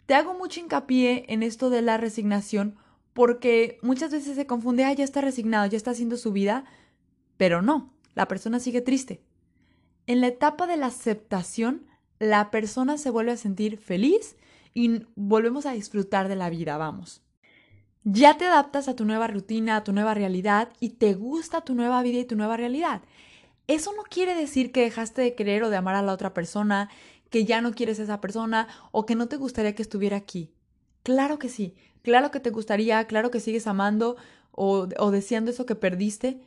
Te 0.04 0.14
hago 0.14 0.34
mucho 0.34 0.60
hincapié 0.60 1.24
en 1.28 1.42
esto 1.42 1.70
de 1.70 1.80
la 1.80 1.96
resignación 1.96 2.76
porque 3.20 3.78
muchas 3.82 4.12
veces 4.12 4.34
se 4.34 4.46
confunde, 4.46 4.84
ah, 4.84 4.94
ya 4.94 5.04
está 5.04 5.20
resignado, 5.20 5.66
ya 5.66 5.76
está 5.76 5.90
haciendo 5.90 6.16
su 6.16 6.32
vida, 6.32 6.64
pero 7.36 7.60
no, 7.60 7.92
la 8.14 8.26
persona 8.28 8.60
sigue 8.60 8.80
triste. 8.80 9.20
En 10.06 10.22
la 10.22 10.28
etapa 10.28 10.66
de 10.66 10.78
la 10.78 10.86
aceptación, 10.86 11.84
la 12.18 12.50
persona 12.50 12.96
se 12.96 13.10
vuelve 13.10 13.32
a 13.32 13.36
sentir 13.36 13.76
feliz 13.76 14.36
y 14.72 15.02
volvemos 15.16 15.66
a 15.66 15.72
disfrutar 15.72 16.28
de 16.28 16.36
la 16.36 16.48
vida, 16.48 16.78
vamos. 16.78 17.22
Ya 18.04 18.38
te 18.38 18.46
adaptas 18.46 18.88
a 18.88 18.96
tu 18.96 19.04
nueva 19.04 19.26
rutina, 19.26 19.76
a 19.76 19.84
tu 19.84 19.92
nueva 19.92 20.14
realidad 20.14 20.70
y 20.80 20.88
te 20.88 21.12
gusta 21.12 21.60
tu 21.60 21.74
nueva 21.74 22.02
vida 22.02 22.20
y 22.20 22.24
tu 22.24 22.36
nueva 22.36 22.56
realidad. 22.56 23.02
Eso 23.66 23.92
no 23.94 24.04
quiere 24.04 24.34
decir 24.34 24.72
que 24.72 24.80
dejaste 24.80 25.20
de 25.20 25.34
querer 25.34 25.62
o 25.62 25.68
de 25.68 25.76
amar 25.76 25.94
a 25.94 26.00
la 26.00 26.14
otra 26.14 26.32
persona, 26.32 26.88
que 27.28 27.44
ya 27.44 27.60
no 27.60 27.72
quieres 27.72 28.00
a 28.00 28.04
esa 28.04 28.22
persona 28.22 28.66
o 28.92 29.04
que 29.04 29.14
no 29.14 29.28
te 29.28 29.36
gustaría 29.36 29.74
que 29.74 29.82
estuviera 29.82 30.16
aquí. 30.16 30.54
Claro 31.02 31.38
que 31.38 31.50
sí, 31.50 31.74
claro 32.02 32.30
que 32.30 32.40
te 32.40 32.50
gustaría, 32.50 33.04
claro 33.06 33.30
que 33.30 33.40
sigues 33.40 33.66
amando 33.66 34.16
o, 34.52 34.86
deseando 35.10 35.50
eso 35.50 35.66
que 35.66 35.74
perdiste, 35.74 36.40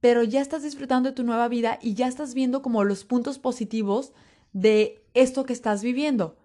pero 0.00 0.22
ya 0.22 0.40
estás 0.40 0.62
disfrutando 0.62 1.10
de 1.10 1.14
tu 1.14 1.24
nueva 1.24 1.48
vida 1.48 1.78
y 1.82 1.94
ya 1.94 2.06
estás 2.06 2.34
viendo 2.34 2.62
como 2.62 2.84
los 2.84 3.04
puntos 3.04 3.38
positivos 3.38 4.12
de 4.52 5.04
esto 5.14 5.44
que 5.44 5.52
estás 5.52 5.82
viviendo. 5.82 6.36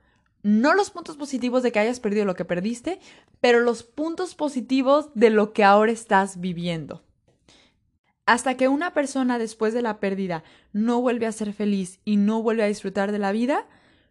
No 0.44 0.74
los 0.74 0.92
puntos 0.92 1.18
positivos 1.18 1.64
de 1.64 1.72
que 1.72 1.80
hayas 1.80 2.00
perdido 2.00 2.26
lo 2.26 2.36
que 2.36 2.46
perdiste, 2.46 3.00
pero 3.42 3.62
los 3.62 3.84
puntos 3.84 4.36
positivos 4.36 5.10
de 5.16 5.30
lo 5.30 5.54
que 5.54 5.64
ahora 5.64 5.92
estás 5.92 6.40
viviendo. 6.40 7.04
Hasta 8.26 8.58
que 8.58 8.68
una 8.68 8.94
persona 8.94 9.38
después 9.38 9.74
de 9.74 9.82
la 9.82 10.00
pérdida 10.00 10.44
no 10.74 11.02
vuelve 11.02 11.28
a 11.28 11.32
ser 11.32 11.54
feliz 11.54 12.00
y 12.06 12.18
no 12.18 12.42
vuelve 12.42 12.64
a 12.64 12.68
disfrutar 12.68 13.12
de 13.12 13.20
la 13.20 13.32
vida, 13.32 13.68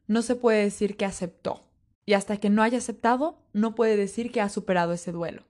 no 0.07 0.23
se 0.23 0.37
puede 0.37 0.63
decir 0.63 0.97
que 0.97 1.05
aceptó. 1.05 1.64
Y 2.07 2.15
hasta 2.15 2.37
que 2.37 2.51
no 2.51 2.63
haya 2.63 2.79
aceptado, 2.79 3.39
no 3.53 3.75
puede 3.75 3.97
decir 3.97 4.31
que 4.31 4.41
ha 4.41 4.49
superado 4.49 4.93
ese 4.93 5.13
duelo. 5.13 5.45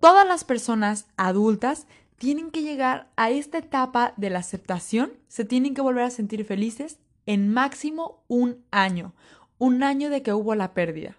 Todas 0.00 0.26
las 0.26 0.44
personas 0.44 1.06
adultas 1.16 1.86
tienen 2.18 2.50
que 2.50 2.62
llegar 2.62 3.10
a 3.16 3.30
esta 3.30 3.58
etapa 3.58 4.14
de 4.16 4.30
la 4.30 4.38
aceptación, 4.38 5.12
se 5.28 5.44
tienen 5.44 5.74
que 5.74 5.80
volver 5.80 6.04
a 6.04 6.10
sentir 6.10 6.44
felices 6.44 6.98
en 7.26 7.52
máximo 7.52 8.22
un 8.28 8.64
año, 8.70 9.14
un 9.58 9.82
año 9.82 10.10
de 10.10 10.22
que 10.22 10.32
hubo 10.32 10.54
la 10.54 10.74
pérdida. 10.74 11.16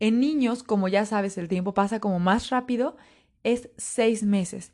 En 0.00 0.20
niños, 0.20 0.62
como 0.62 0.88
ya 0.88 1.06
sabes, 1.06 1.38
el 1.38 1.48
tiempo 1.48 1.72
pasa 1.72 2.00
como 2.00 2.18
más 2.18 2.50
rápido, 2.50 2.96
es 3.44 3.70
seis 3.76 4.24
meses, 4.24 4.72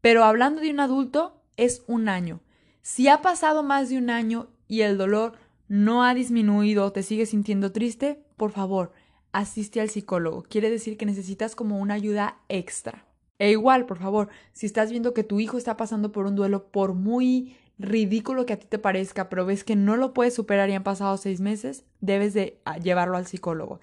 pero 0.00 0.24
hablando 0.24 0.60
de 0.60 0.70
un 0.70 0.80
adulto, 0.80 1.42
es 1.56 1.82
un 1.86 2.08
año. 2.08 2.40
Si 2.82 3.08
ha 3.08 3.20
pasado 3.22 3.62
más 3.62 3.90
de 3.90 3.98
un 3.98 4.10
año 4.10 4.48
y 4.68 4.82
el 4.82 4.96
dolor 4.96 5.34
no 5.70 6.02
ha 6.02 6.14
disminuido 6.14 6.90
te 6.90 7.04
sigues 7.04 7.30
sintiendo 7.30 7.70
triste, 7.70 8.24
por 8.36 8.50
favor, 8.50 8.92
asiste 9.30 9.80
al 9.80 9.88
psicólogo. 9.88 10.42
Quiere 10.42 10.68
decir 10.68 10.96
que 10.96 11.06
necesitas 11.06 11.54
como 11.54 11.78
una 11.78 11.94
ayuda 11.94 12.38
extra. 12.48 13.06
E 13.38 13.52
igual, 13.52 13.86
por 13.86 13.98
favor, 13.98 14.30
si 14.52 14.66
estás 14.66 14.90
viendo 14.90 15.14
que 15.14 15.22
tu 15.22 15.38
hijo 15.38 15.58
está 15.58 15.76
pasando 15.76 16.10
por 16.10 16.26
un 16.26 16.34
duelo, 16.34 16.72
por 16.72 16.94
muy 16.94 17.56
ridículo 17.78 18.46
que 18.46 18.54
a 18.54 18.58
ti 18.58 18.66
te 18.68 18.80
parezca, 18.80 19.28
pero 19.28 19.46
ves 19.46 19.62
que 19.62 19.76
no 19.76 19.96
lo 19.96 20.12
puedes 20.12 20.34
superar 20.34 20.68
y 20.70 20.72
han 20.72 20.82
pasado 20.82 21.16
seis 21.16 21.40
meses, 21.40 21.84
debes 22.00 22.34
de 22.34 22.58
ah, 22.64 22.78
llevarlo 22.78 23.16
al 23.16 23.28
psicólogo. 23.28 23.78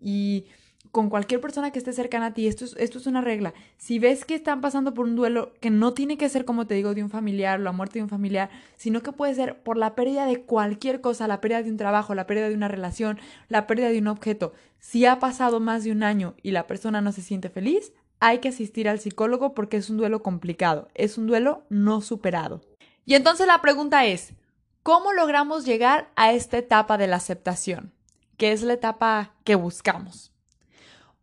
Y 0.00 0.46
con 0.90 1.08
cualquier 1.08 1.40
persona 1.40 1.70
que 1.70 1.78
esté 1.78 1.92
cercana 1.92 2.26
a 2.26 2.34
ti, 2.34 2.48
esto 2.48 2.64
es, 2.64 2.74
esto 2.78 2.98
es 2.98 3.06
una 3.06 3.20
regla. 3.20 3.54
Si 3.76 3.98
ves 3.98 4.24
que 4.24 4.34
están 4.34 4.60
pasando 4.60 4.92
por 4.92 5.06
un 5.06 5.16
duelo 5.16 5.52
que 5.60 5.70
no 5.70 5.94
tiene 5.94 6.18
que 6.18 6.28
ser, 6.28 6.44
como 6.44 6.66
te 6.66 6.74
digo, 6.74 6.94
de 6.94 7.02
un 7.02 7.10
familiar, 7.10 7.60
la 7.60 7.72
muerte 7.72 7.98
de 7.98 8.02
un 8.02 8.08
familiar, 8.08 8.50
sino 8.76 9.02
que 9.02 9.12
puede 9.12 9.34
ser 9.34 9.62
por 9.62 9.76
la 9.76 9.94
pérdida 9.94 10.26
de 10.26 10.42
cualquier 10.42 11.00
cosa, 11.00 11.28
la 11.28 11.40
pérdida 11.40 11.62
de 11.62 11.70
un 11.70 11.76
trabajo, 11.76 12.14
la 12.14 12.26
pérdida 12.26 12.48
de 12.48 12.54
una 12.54 12.68
relación, 12.68 13.18
la 13.48 13.66
pérdida 13.66 13.88
de 13.90 13.98
un 13.98 14.08
objeto. 14.08 14.52
Si 14.78 15.06
ha 15.06 15.18
pasado 15.18 15.60
más 15.60 15.84
de 15.84 15.92
un 15.92 16.02
año 16.02 16.34
y 16.42 16.50
la 16.50 16.66
persona 16.66 17.00
no 17.00 17.12
se 17.12 17.22
siente 17.22 17.50
feliz, 17.50 17.92
hay 18.18 18.38
que 18.38 18.48
asistir 18.48 18.88
al 18.88 19.00
psicólogo 19.00 19.54
porque 19.54 19.76
es 19.76 19.90
un 19.90 19.96
duelo 19.96 20.22
complicado, 20.22 20.88
es 20.94 21.18
un 21.18 21.26
duelo 21.26 21.64
no 21.70 22.00
superado. 22.00 22.62
Y 23.04 23.14
entonces 23.14 23.46
la 23.46 23.62
pregunta 23.62 24.04
es, 24.04 24.34
¿cómo 24.82 25.12
logramos 25.12 25.64
llegar 25.64 26.10
a 26.16 26.32
esta 26.32 26.58
etapa 26.58 26.98
de 26.98 27.06
la 27.06 27.16
aceptación? 27.16 27.92
Que 28.36 28.52
es 28.52 28.62
la 28.62 28.74
etapa 28.74 29.34
que 29.44 29.54
buscamos. 29.54 30.29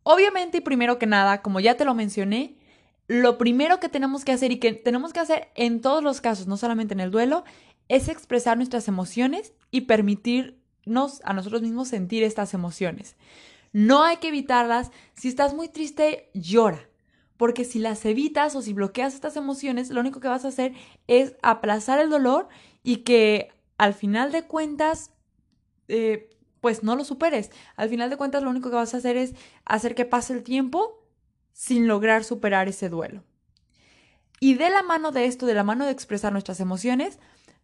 Obviamente 0.10 0.60
y 0.60 0.62
primero 0.62 1.00
que 1.00 1.06
nada, 1.06 1.42
como 1.42 1.60
ya 1.60 1.76
te 1.76 1.84
lo 1.84 1.94
mencioné, 1.94 2.56
lo 3.10 3.38
primero 3.38 3.82
que 3.82 3.90
tenemos 3.90 4.24
que 4.24 4.32
hacer 4.32 4.54
y 4.54 4.58
que 4.58 4.72
tenemos 4.72 5.12
que 5.12 5.20
hacer 5.20 5.50
en 5.54 5.82
todos 5.82 6.02
los 6.02 6.22
casos, 6.22 6.48
no 6.48 6.56
solamente 6.56 6.94
en 6.94 7.02
el 7.02 7.12
duelo, 7.12 7.44
es 7.90 8.08
expresar 8.08 8.56
nuestras 8.56 8.88
emociones 8.88 9.52
y 9.70 9.82
permitirnos 9.82 11.20
a 11.26 11.34
nosotros 11.34 11.62
mismos 11.62 11.90
sentir 11.90 12.24
estas 12.24 12.54
emociones. 12.54 13.18
No 13.74 14.02
hay 14.02 14.16
que 14.16 14.30
evitarlas. 14.30 14.92
Si 15.14 15.28
estás 15.28 15.54
muy 15.54 15.68
triste, 15.68 16.30
llora. 16.34 16.88
Porque 17.36 17.66
si 17.66 17.78
las 17.78 18.06
evitas 18.06 18.56
o 18.56 18.62
si 18.62 18.72
bloqueas 18.72 19.14
estas 19.14 19.36
emociones, 19.36 19.90
lo 19.90 20.00
único 20.00 20.22
que 20.22 20.30
vas 20.30 20.46
a 20.46 20.48
hacer 20.48 20.72
es 21.08 21.36
aplazar 21.42 22.00
el 22.00 22.10
dolor 22.10 22.48
y 22.82 23.00
que 23.04 23.50
al 23.78 23.94
final 23.94 24.32
de 24.32 24.44
cuentas, 24.44 25.12
eh, 25.90 26.30
pues 26.68 26.84
no 26.84 26.98
lo 26.98 27.06
superes. 27.06 27.50
Al 27.78 27.88
final 27.88 28.10
de 28.10 28.18
cuentas, 28.18 28.44
lo 28.44 28.50
único 28.50 28.70
que 28.70 28.76
vas 28.76 28.94
a 28.94 28.98
hacer 28.98 29.16
es 29.16 29.36
hacer 29.64 29.96
que 29.96 30.04
pase 30.04 30.34
el 30.34 30.44
tiempo 30.44 31.02
sin 31.54 31.88
lograr 31.88 32.26
superar 32.26 32.68
ese 32.68 32.90
duelo. 32.90 33.24
Y 34.42 34.56
de 34.56 34.70
la 34.70 34.84
mano 34.84 35.14
de 35.14 35.28
esto, 35.28 35.46
de 35.46 35.54
la 35.54 35.64
mano 35.64 35.86
de 35.86 35.92
expresar 35.92 36.34
nuestras 36.34 36.60
emociones, 36.60 37.20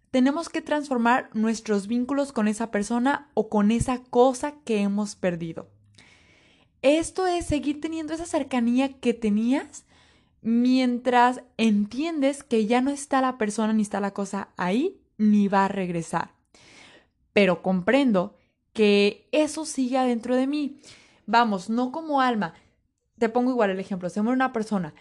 tenemos 0.10 0.48
que 0.48 0.62
transformar 0.62 1.30
nuestros 1.34 1.88
vínculos 1.88 2.32
con 2.32 2.48
esa 2.48 2.72
persona 2.72 3.28
o 3.34 3.50
con 3.50 3.72
esa 3.72 4.02
cosa 4.04 4.54
que 4.64 4.80
hemos 4.80 5.18
perdido. 5.18 5.68
Esto 6.82 7.28
es 7.28 7.46
seguir 7.46 7.82
teniendo 7.82 8.14
esa 8.14 8.26
cercanía 8.26 9.02
que 9.02 9.14
tenías 9.14 9.84
mientras 10.42 11.42
entiendes 11.58 12.42
que 12.42 12.68
ya 12.68 12.80
no 12.80 12.90
está 12.90 13.20
la 13.20 13.38
persona 13.38 13.74
ni 13.74 13.82
está 13.82 14.00
la 14.00 14.14
cosa 14.14 14.54
ahí, 14.56 15.02
ni 15.18 15.50
va 15.50 15.66
a 15.66 15.68
regresar. 15.68 16.32
Pero 17.34 17.62
comprendo 17.62 18.38
que 18.74 19.28
eso 19.32 19.66
sigue 19.66 19.98
adentro 19.98 20.36
de 20.36 20.48
mí. 20.48 20.80
Vamos, 21.26 21.70
no 21.70 21.92
como 21.92 22.22
alma. 22.22 22.54
Te 23.18 23.30
pongo 23.30 23.52
igual 23.52 23.70
el 23.70 23.80
ejemplo, 23.80 24.10
se 24.10 24.22
muere 24.22 24.36
una 24.36 24.54
persona. 24.54 24.94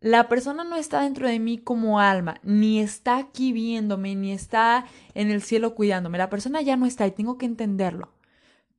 La 0.00 0.28
persona 0.28 0.64
no 0.64 0.76
está 0.76 1.02
dentro 1.02 1.26
de 1.26 1.38
mí 1.38 1.56
como 1.56 1.98
alma, 1.98 2.38
ni 2.42 2.78
está 2.78 3.16
aquí 3.16 3.52
viéndome, 3.52 4.14
ni 4.14 4.32
está 4.32 4.84
en 5.14 5.30
el 5.30 5.40
cielo 5.40 5.74
cuidándome. 5.74 6.18
La 6.18 6.28
persona 6.28 6.60
ya 6.60 6.76
no 6.76 6.84
está 6.84 7.06
y 7.06 7.10
tengo 7.10 7.38
que 7.38 7.46
entenderlo. 7.46 8.12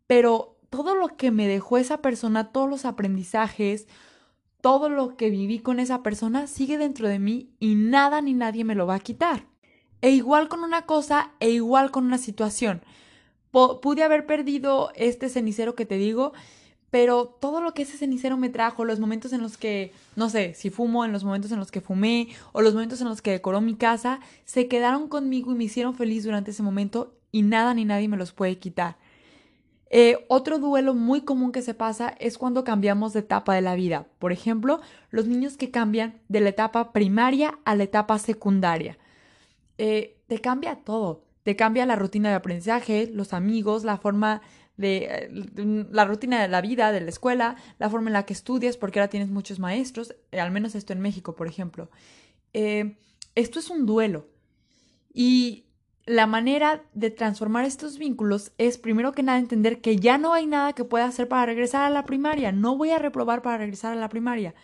Pero 0.06 0.60
todo 0.70 0.94
lo 0.94 1.18
que 1.18 1.32
me 1.32 1.48
dejó 1.48 1.78
esa 1.78 2.02
persona, 2.02 2.52
todos 2.52 2.70
los 2.70 2.86
aprendizajes, 2.86 3.88
todo 4.62 4.90
lo 4.90 5.18
que 5.18 5.32
viví 5.32 5.60
con 5.60 5.80
esa 5.80 6.04
persona 6.04 6.48
sigue 6.48 6.78
dentro 6.78 7.08
de 7.08 7.18
mí 7.18 7.50
y 7.60 7.76
nada 7.76 8.22
ni 8.22 8.34
nadie 8.34 8.64
me 8.64 8.76
lo 8.76 8.86
va 8.86 8.96
a 8.96 9.00
quitar. 9.00 9.48
E 10.02 10.12
igual 10.12 10.48
con 10.48 10.64
una 10.64 10.84
cosa 10.84 11.32
e 11.40 11.50
igual 11.50 11.90
con 11.90 12.06
una 12.06 12.20
situación. 12.20 12.84
Pude 13.82 14.04
haber 14.04 14.26
perdido 14.26 14.92
este 14.96 15.30
cenicero 15.30 15.76
que 15.76 15.86
te 15.86 15.98
digo, 15.98 16.34
pero 16.92 17.26
todo 17.26 17.62
lo 17.62 17.74
que 17.74 17.84
ese 17.84 17.98
cenicero 17.98 18.38
me 18.38 18.50
trajo, 18.50 18.86
los 18.86 19.00
momentos 19.00 19.34
en 19.34 19.42
los 19.42 19.58
que, 19.58 19.94
no 20.16 20.30
sé, 20.30 20.54
si 20.54 20.70
fumo, 20.70 21.06
en 21.06 21.12
los 21.12 21.24
momentos 21.24 21.52
en 21.52 21.60
los 21.60 21.72
que 21.72 21.82
fumé 21.82 22.30
o 22.52 22.62
los 22.62 22.74
momentos 22.74 23.02
en 23.02 23.08
los 23.08 23.22
que 23.22 23.32
decoró 23.32 23.62
mi 23.62 23.76
casa, 23.76 24.20
se 24.46 24.68
quedaron 24.68 25.08
conmigo 25.08 25.52
y 25.52 25.56
me 25.56 25.66
hicieron 25.66 25.96
feliz 25.96 26.24
durante 26.24 26.52
ese 26.52 26.64
momento 26.64 27.14
y 27.32 27.42
nada 27.42 27.74
ni 27.74 27.86
nadie 27.86 28.08
me 28.08 28.18
los 28.18 28.32
puede 28.32 28.60
quitar. 28.60 28.98
Eh, 29.90 30.26
otro 30.30 30.60
duelo 30.60 30.94
muy 30.94 31.22
común 31.22 31.52
que 31.52 31.62
se 31.62 31.74
pasa 31.74 32.16
es 32.20 32.38
cuando 32.38 32.64
cambiamos 32.64 33.14
de 33.14 33.20
etapa 33.20 33.56
de 33.56 33.62
la 33.62 33.76
vida. 33.76 34.08
Por 34.20 34.32
ejemplo, 34.32 34.82
los 35.10 35.28
niños 35.28 35.58
que 35.58 35.72
cambian 35.72 36.20
de 36.28 36.42
la 36.42 36.50
etapa 36.50 36.92
primaria 36.92 37.60
a 37.66 37.76
la 37.76 37.84
etapa 37.84 38.20
secundaria. 38.20 38.98
Eh, 39.78 40.18
te 40.28 40.40
cambia 40.40 40.76
todo. 40.76 41.24
Te 41.46 41.56
cambia 41.56 41.86
la 41.86 41.96
rutina 41.96 42.30
de 42.30 42.36
aprendizaje, 42.36 43.08
los 43.14 43.32
amigos, 43.32 43.84
la 43.84 43.98
forma 43.98 44.42
de 44.78 45.08
eh, 45.12 45.86
la 45.92 46.04
rutina 46.04 46.42
de 46.42 46.48
la 46.48 46.60
vida, 46.60 46.92
de 46.92 47.02
la 47.02 47.10
escuela, 47.10 47.56
la 47.78 47.88
forma 47.88 48.10
en 48.10 48.14
la 48.14 48.26
que 48.26 48.34
estudias, 48.34 48.78
porque 48.78 49.00
ahora 49.00 49.12
tienes 49.12 49.30
muchos 49.30 49.60
maestros, 49.60 50.16
eh, 50.32 50.40
al 50.40 50.50
menos 50.50 50.74
esto 50.74 50.92
en 50.92 51.02
México, 51.02 51.36
por 51.36 51.46
ejemplo. 51.46 51.92
Eh, 52.54 52.98
esto 53.36 53.60
es 53.60 53.70
un 53.70 53.86
duelo. 53.86 54.28
Y 55.14 55.68
la 56.08 56.26
manera 56.26 56.84
de 56.96 57.12
transformar 57.12 57.66
estos 57.66 58.00
vínculos 58.00 58.52
es 58.58 58.80
primero 58.80 59.12
que 59.12 59.22
nada 59.22 59.38
entender 59.38 59.82
que 59.82 59.98
ya 59.98 60.18
no 60.18 60.34
hay 60.34 60.48
nada 60.48 60.74
que 60.74 60.84
pueda 60.84 61.06
hacer 61.06 61.28
para 61.28 61.46
regresar 61.46 61.84
a 61.84 61.92
la 61.92 62.06
primaria. 62.06 62.52
No 62.52 62.76
voy 62.76 62.90
a 62.90 62.98
reprobar 62.98 63.44
para 63.44 63.60
regresar 63.60 63.94
a 63.94 64.02
la 64.02 64.10
primaria. 64.10 64.56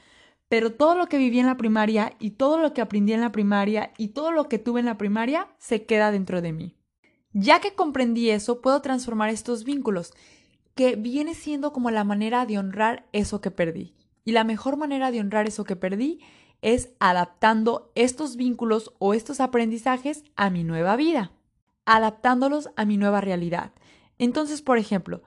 Pero 0.52 0.74
todo 0.74 0.96
lo 0.96 1.08
que 1.08 1.18
viví 1.18 1.40
en 1.40 1.46
la 1.46 1.56
primaria 1.56 2.12
y 2.20 2.32
todo 2.32 2.60
lo 2.60 2.74
que 2.74 2.82
aprendí 2.82 3.14
en 3.14 3.22
la 3.22 3.32
primaria 3.32 3.94
y 3.98 4.10
todo 4.10 4.34
lo 4.34 4.50
que 4.50 4.60
tuve 4.60 4.82
en 4.82 4.86
la 4.86 4.98
primaria 4.98 5.48
se 5.60 5.86
queda 5.86 6.12
dentro 6.12 6.42
de 6.42 6.52
mí. 6.52 6.76
Ya 7.32 7.62
que 7.62 7.74
comprendí 7.74 8.32
eso, 8.32 8.60
puedo 8.60 8.82
transformar 8.82 9.30
estos 9.30 9.64
vínculos, 9.64 10.12
que 10.76 10.98
viene 10.98 11.36
siendo 11.36 11.72
como 11.72 11.90
la 11.90 12.04
manera 12.04 12.46
de 12.46 12.58
honrar 12.58 13.08
eso 13.14 13.40
que 13.40 13.50
perdí. 13.50 13.96
Y 14.26 14.34
la 14.34 14.44
mejor 14.44 14.76
manera 14.76 15.10
de 15.10 15.22
honrar 15.22 15.48
eso 15.48 15.64
que 15.64 15.78
perdí 15.78 16.20
es 16.62 16.90
adaptando 17.00 17.94
estos 17.96 18.36
vínculos 18.36 18.94
o 19.00 19.14
estos 19.14 19.40
aprendizajes 19.40 20.26
a 20.36 20.50
mi 20.50 20.66
nueva 20.66 20.98
vida, 20.98 21.32
adaptándolos 21.86 22.72
a 22.76 22.84
mi 22.84 22.98
nueva 22.98 23.22
realidad. 23.22 23.72
Entonces, 24.18 24.62
por 24.62 24.78
ejemplo, 24.78 25.24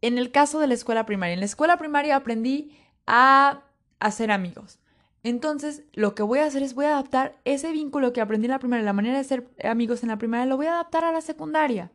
en 0.00 0.18
el 0.18 0.32
caso 0.32 0.58
de 0.58 0.66
la 0.66 0.74
escuela 0.74 1.06
primaria, 1.06 1.34
en 1.34 1.40
la 1.40 1.46
escuela 1.46 1.78
primaria 1.78 2.16
aprendí 2.16 2.76
a 3.06 3.62
hacer 4.04 4.30
amigos. 4.30 4.78
Entonces, 5.22 5.82
lo 5.94 6.14
que 6.14 6.22
voy 6.22 6.40
a 6.40 6.44
hacer 6.44 6.62
es 6.62 6.74
voy 6.74 6.84
a 6.84 6.92
adaptar 6.92 7.38
ese 7.46 7.72
vínculo 7.72 8.12
que 8.12 8.20
aprendí 8.20 8.44
en 8.44 8.50
la 8.50 8.58
primaria, 8.58 8.84
la 8.84 8.92
manera 8.92 9.16
de 9.16 9.24
ser 9.24 9.48
amigos 9.64 10.02
en 10.02 10.10
la 10.10 10.18
primaria, 10.18 10.44
lo 10.44 10.58
voy 10.58 10.66
a 10.66 10.74
adaptar 10.74 11.04
a 11.04 11.12
la 11.12 11.22
secundaria. 11.22 11.90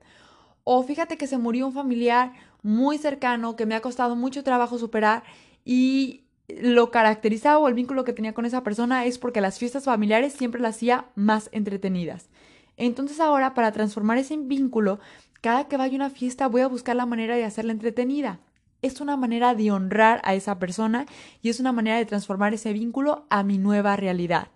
O 0.64 0.82
fíjate 0.84 1.18
que 1.18 1.28
se 1.28 1.38
murió 1.38 1.68
un 1.68 1.74
familiar 1.74 2.34
muy 2.64 2.98
cercano 2.98 3.56
que 3.56 3.68
me 3.68 3.76
ha 3.76 3.82
costado 3.82 4.16
mucho 4.16 4.44
trabajo 4.44 4.80
superar 4.80 5.24
y 5.64 6.24
lo 6.48 6.90
caracterizaba 6.90 7.60
o 7.60 7.68
el 7.68 7.76
vínculo 7.76 8.04
que 8.04 8.14
tenía 8.14 8.34
con 8.34 8.46
esa 8.46 8.64
persona 8.64 9.06
es 9.06 9.20
porque 9.20 9.42
las 9.42 9.60
fiestas 9.60 9.84
familiares 9.84 10.34
siempre 10.34 10.60
las 10.60 10.76
hacía 10.76 11.06
más 11.14 11.50
entretenidas. 11.52 12.30
Entonces 12.78 13.20
ahora 13.20 13.54
para 13.54 13.72
transformar 13.72 14.18
ese 14.18 14.36
vínculo, 14.38 15.00
cada 15.42 15.68
que 15.68 15.78
vaya 15.78 15.94
a 15.94 15.96
una 15.96 16.10
fiesta 16.10 16.48
voy 16.48 16.62
a 16.62 16.68
buscar 16.68 16.96
la 16.96 17.06
manera 17.06 17.36
de 17.36 17.46
hacerla 17.46 17.74
entretenida 17.74 18.40
es 18.82 19.02
una 19.02 19.18
manera 19.18 19.56
de 19.56 19.72
honrar 19.72 20.22
a 20.24 20.36
esa 20.36 20.60
persona 20.60 21.06
y 21.42 21.50
es 21.50 21.60
una 21.60 21.72
manera 21.72 21.98
de 21.98 22.06
transformar 22.06 22.54
ese 22.54 22.74
vínculo 22.74 23.26
a 23.30 23.44
mi 23.44 23.58
nueva 23.58 23.96
realidad. 23.96 24.50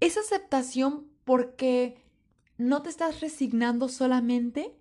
Es 0.00 0.16
aceptación 0.16 1.06
porque 1.24 2.02
no 2.58 2.82
te 2.82 2.90
estás 2.90 3.20
resignando 3.20 3.88
solamente 3.88 4.74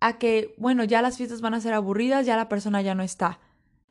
a 0.00 0.18
que, 0.18 0.54
bueno, 0.58 0.84
ya 0.84 1.00
las 1.00 1.16
fiestas 1.16 1.40
van 1.40 1.54
a 1.54 1.60
ser 1.60 1.74
aburridas, 1.74 2.26
ya 2.26 2.36
la 2.36 2.48
persona 2.48 2.82
ya 2.82 2.94
no 2.94 3.02
está. 3.02 3.40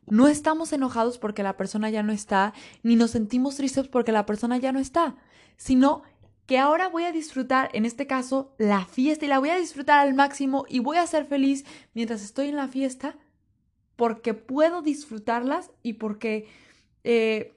No 0.08 0.28
estamos 0.28 0.74
enojados 0.74 1.18
porque 1.18 1.44
la 1.44 1.58
persona 1.58 1.90
ya 1.90 2.04
no 2.04 2.12
está, 2.12 2.54
ni 2.84 2.96
nos 2.96 3.12
sentimos 3.12 3.56
tristes 3.56 3.88
porque 3.88 4.12
la 4.12 4.26
persona 4.26 4.58
ya 4.58 4.72
no 4.72 4.80
está, 4.80 5.16
sino 5.58 6.04
que 6.48 6.58
ahora 6.58 6.90
voy 6.90 7.04
a 7.04 7.12
disfrutar, 7.12 7.70
en 7.74 7.86
este 7.86 8.08
caso, 8.08 8.54
la 8.58 8.86
fiesta 8.86 9.26
y 9.26 9.30
la 9.30 9.40
voy 9.40 9.50
a 9.50 9.56
disfrutar 9.56 10.00
al 10.00 10.14
máximo 10.14 10.66
y 10.68 10.80
voy 10.80 10.98
a 10.98 11.08
ser 11.08 11.26
feliz 11.26 11.66
mientras 11.94 12.22
estoy 12.24 12.50
en 12.50 12.58
la 12.58 12.68
fiesta 12.68 13.16
porque 14.02 14.34
puedo 14.34 14.82
disfrutarlas 14.82 15.70
y 15.84 15.94
porque, 15.94 16.48
eh, 17.04 17.54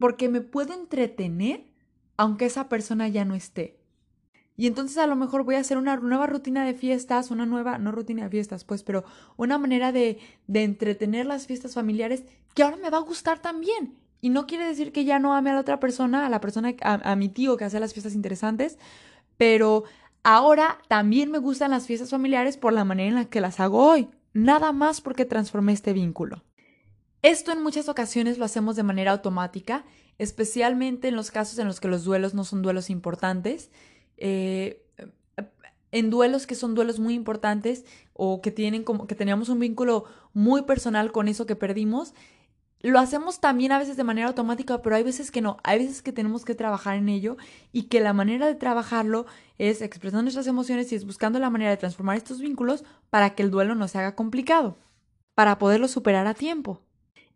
porque 0.00 0.28
me 0.28 0.40
puedo 0.40 0.74
entretener 0.74 1.62
aunque 2.16 2.46
esa 2.46 2.68
persona 2.68 3.06
ya 3.06 3.24
no 3.24 3.36
esté. 3.36 3.78
Y 4.56 4.66
entonces 4.66 4.98
a 4.98 5.06
lo 5.06 5.14
mejor 5.14 5.44
voy 5.44 5.54
a 5.54 5.60
hacer 5.60 5.78
una 5.78 5.96
nueva 5.98 6.26
rutina 6.26 6.64
de 6.64 6.74
fiestas, 6.74 7.30
una 7.30 7.46
nueva, 7.46 7.78
no 7.78 7.92
rutina 7.92 8.24
de 8.24 8.30
fiestas, 8.30 8.64
pues, 8.64 8.82
pero 8.82 9.04
una 9.36 9.56
manera 9.56 9.92
de, 9.92 10.18
de 10.48 10.64
entretener 10.64 11.24
las 11.24 11.46
fiestas 11.46 11.74
familiares 11.74 12.24
que 12.56 12.64
ahora 12.64 12.78
me 12.78 12.90
va 12.90 12.98
a 12.98 13.02
gustar 13.02 13.38
también. 13.38 13.94
Y 14.20 14.30
no 14.30 14.48
quiere 14.48 14.66
decir 14.66 14.90
que 14.90 15.04
ya 15.04 15.20
no 15.20 15.36
ame 15.36 15.50
a 15.50 15.54
la 15.54 15.60
otra 15.60 15.78
persona, 15.78 16.26
a 16.26 16.30
la 16.30 16.40
persona, 16.40 16.74
a, 16.82 17.12
a 17.12 17.14
mi 17.14 17.28
tío 17.28 17.56
que 17.56 17.64
hace 17.64 17.78
las 17.78 17.92
fiestas 17.92 18.16
interesantes, 18.16 18.76
pero 19.36 19.84
ahora 20.24 20.78
también 20.88 21.30
me 21.30 21.38
gustan 21.38 21.70
las 21.70 21.86
fiestas 21.86 22.10
familiares 22.10 22.56
por 22.56 22.72
la 22.72 22.84
manera 22.84 23.08
en 23.08 23.14
la 23.14 23.26
que 23.26 23.40
las 23.40 23.60
hago 23.60 23.86
hoy 23.86 24.08
nada 24.34 24.72
más 24.72 25.00
porque 25.00 25.24
transformé 25.24 25.72
este 25.72 25.92
vínculo. 25.92 26.44
Esto 27.22 27.52
en 27.52 27.62
muchas 27.62 27.88
ocasiones 27.88 28.36
lo 28.36 28.44
hacemos 28.44 28.76
de 28.76 28.82
manera 28.82 29.12
automática, 29.12 29.86
especialmente 30.18 31.08
en 31.08 31.16
los 31.16 31.30
casos 31.30 31.58
en 31.58 31.66
los 31.66 31.80
que 31.80 31.88
los 31.88 32.04
duelos 32.04 32.34
no 32.34 32.44
son 32.44 32.60
duelos 32.60 32.90
importantes. 32.90 33.70
Eh, 34.18 34.82
en 35.94 36.10
duelos 36.10 36.48
que 36.48 36.56
son 36.56 36.74
duelos 36.74 36.98
muy 36.98 37.14
importantes 37.14 37.84
o 38.14 38.42
que 38.42 38.50
tienen 38.50 38.82
como 38.82 39.06
que 39.06 39.14
teníamos 39.14 39.48
un 39.48 39.60
vínculo 39.60 40.04
muy 40.32 40.62
personal 40.62 41.12
con 41.12 41.28
eso 41.28 41.46
que 41.46 41.54
perdimos, 41.54 42.14
lo 42.90 42.98
hacemos 42.98 43.40
también 43.40 43.72
a 43.72 43.78
veces 43.78 43.96
de 43.96 44.04
manera 44.04 44.28
automática, 44.28 44.82
pero 44.82 44.94
hay 44.94 45.02
veces 45.02 45.30
que 45.30 45.40
no, 45.40 45.56
hay 45.64 45.78
veces 45.78 46.02
que 46.02 46.12
tenemos 46.12 46.44
que 46.44 46.54
trabajar 46.54 46.96
en 46.98 47.08
ello 47.08 47.38
y 47.72 47.84
que 47.84 47.98
la 47.98 48.12
manera 48.12 48.46
de 48.46 48.54
trabajarlo 48.54 49.24
es 49.56 49.80
expresando 49.80 50.22
nuestras 50.22 50.46
emociones 50.46 50.92
y 50.92 50.94
es 50.94 51.06
buscando 51.06 51.38
la 51.38 51.48
manera 51.48 51.70
de 51.70 51.78
transformar 51.78 52.18
estos 52.18 52.40
vínculos 52.40 52.84
para 53.08 53.34
que 53.34 53.42
el 53.42 53.50
duelo 53.50 53.74
no 53.74 53.88
se 53.88 53.96
haga 53.96 54.14
complicado, 54.14 54.76
para 55.34 55.58
poderlo 55.58 55.88
superar 55.88 56.26
a 56.26 56.34
tiempo. 56.34 56.82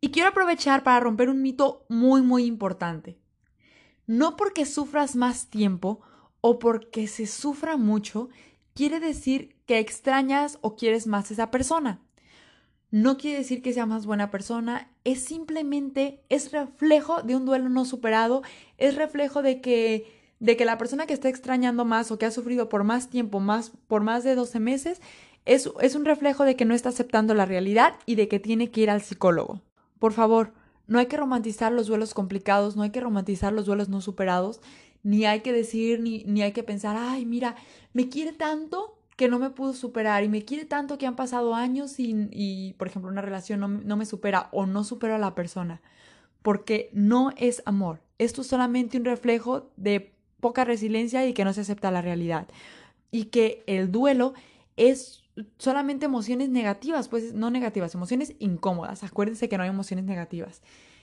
Y 0.02 0.10
quiero 0.10 0.28
aprovechar 0.28 0.82
para 0.82 1.00
romper 1.00 1.30
un 1.30 1.40
mito 1.40 1.86
muy, 1.88 2.20
muy 2.20 2.44
importante. 2.44 3.18
No 4.06 4.36
porque 4.36 4.66
sufras 4.66 5.16
más 5.16 5.48
tiempo 5.48 6.02
o 6.42 6.58
porque 6.58 7.06
se 7.06 7.26
sufra 7.26 7.78
mucho, 7.78 8.28
quiere 8.74 9.00
decir 9.00 9.56
que 9.64 9.78
extrañas 9.78 10.58
o 10.60 10.76
quieres 10.76 11.06
más 11.06 11.30
a 11.30 11.34
esa 11.34 11.50
persona 11.50 12.02
no 12.90 13.18
quiere 13.18 13.38
decir 13.38 13.62
que 13.62 13.72
sea 13.72 13.86
más 13.86 14.06
buena 14.06 14.30
persona, 14.30 14.90
es 15.04 15.22
simplemente, 15.22 16.22
es 16.28 16.52
reflejo 16.52 17.22
de 17.22 17.36
un 17.36 17.44
duelo 17.44 17.68
no 17.68 17.84
superado, 17.84 18.42
es 18.78 18.94
reflejo 18.94 19.42
de 19.42 19.60
que, 19.60 20.06
de 20.40 20.56
que 20.56 20.64
la 20.64 20.78
persona 20.78 21.06
que 21.06 21.12
está 21.12 21.28
extrañando 21.28 21.84
más 21.84 22.10
o 22.10 22.18
que 22.18 22.26
ha 22.26 22.30
sufrido 22.30 22.68
por 22.68 22.84
más 22.84 23.10
tiempo, 23.10 23.40
más, 23.40 23.72
por 23.88 24.02
más 24.02 24.24
de 24.24 24.34
12 24.34 24.60
meses, 24.60 25.00
es, 25.44 25.70
es 25.80 25.94
un 25.94 26.04
reflejo 26.04 26.44
de 26.44 26.56
que 26.56 26.64
no 26.64 26.74
está 26.74 26.88
aceptando 26.88 27.34
la 27.34 27.46
realidad 27.46 27.94
y 28.06 28.14
de 28.14 28.28
que 28.28 28.40
tiene 28.40 28.70
que 28.70 28.82
ir 28.82 28.90
al 28.90 29.02
psicólogo. 29.02 29.60
Por 29.98 30.12
favor, 30.12 30.52
no 30.86 30.98
hay 30.98 31.06
que 31.06 31.16
romantizar 31.16 31.72
los 31.72 31.86
duelos 31.86 32.14
complicados, 32.14 32.76
no 32.76 32.82
hay 32.82 32.90
que 32.90 33.00
romantizar 33.00 33.52
los 33.52 33.66
duelos 33.66 33.90
no 33.90 34.00
superados, 34.00 34.60
ni 35.02 35.26
hay 35.26 35.40
que 35.40 35.52
decir, 35.52 36.00
ni, 36.00 36.24
ni 36.24 36.42
hay 36.42 36.52
que 36.52 36.62
pensar, 36.62 36.96
ay, 36.98 37.26
mira, 37.26 37.56
me 37.92 38.08
quiere 38.08 38.32
tanto 38.32 38.97
que 39.18 39.28
no 39.28 39.40
me 39.40 39.50
pudo 39.50 39.72
superar 39.72 40.22
y 40.22 40.28
me 40.28 40.44
quiere 40.44 40.64
tanto 40.64 40.96
que 40.96 41.04
han 41.04 41.16
pasado 41.16 41.56
años 41.56 41.96
y, 41.98 42.76
por 42.78 42.86
ejemplo, 42.86 43.10
una 43.10 43.20
relación 43.20 43.58
no, 43.84 43.96
me 43.96 44.06
supera 44.06 44.48
o 44.52 44.64
no 44.64 44.84
supera 44.84 45.16
a 45.16 45.18
la 45.18 45.34
persona, 45.34 45.82
porque 46.40 46.88
no 46.92 47.32
es 47.36 47.60
amor. 47.66 48.00
Esto 48.18 48.42
es 48.42 48.46
solamente 48.46 48.96
un 48.96 49.04
reflejo 49.04 49.72
de 49.76 50.12
poca 50.38 50.64
resiliencia 50.64 51.26
y 51.26 51.34
que 51.34 51.44
no 51.44 51.52
se 51.52 51.62
acepta 51.62 51.90
la 51.90 52.00
realidad. 52.00 52.46
Y 53.10 53.24
que 53.24 53.64
el 53.66 53.90
duelo 53.90 54.34
es 54.76 55.24
solamente 55.58 56.06
emociones 56.06 56.48
negativas, 56.48 57.08
pues 57.08 57.34
no 57.34 57.50
negativas, 57.50 57.96
emociones 57.96 58.36
incómodas. 58.38 59.02
Acuérdense 59.02 59.48
que 59.48 59.56
no 59.56 59.64
hay 59.64 59.70
emociones 59.70 60.04
negativas. 60.04 60.62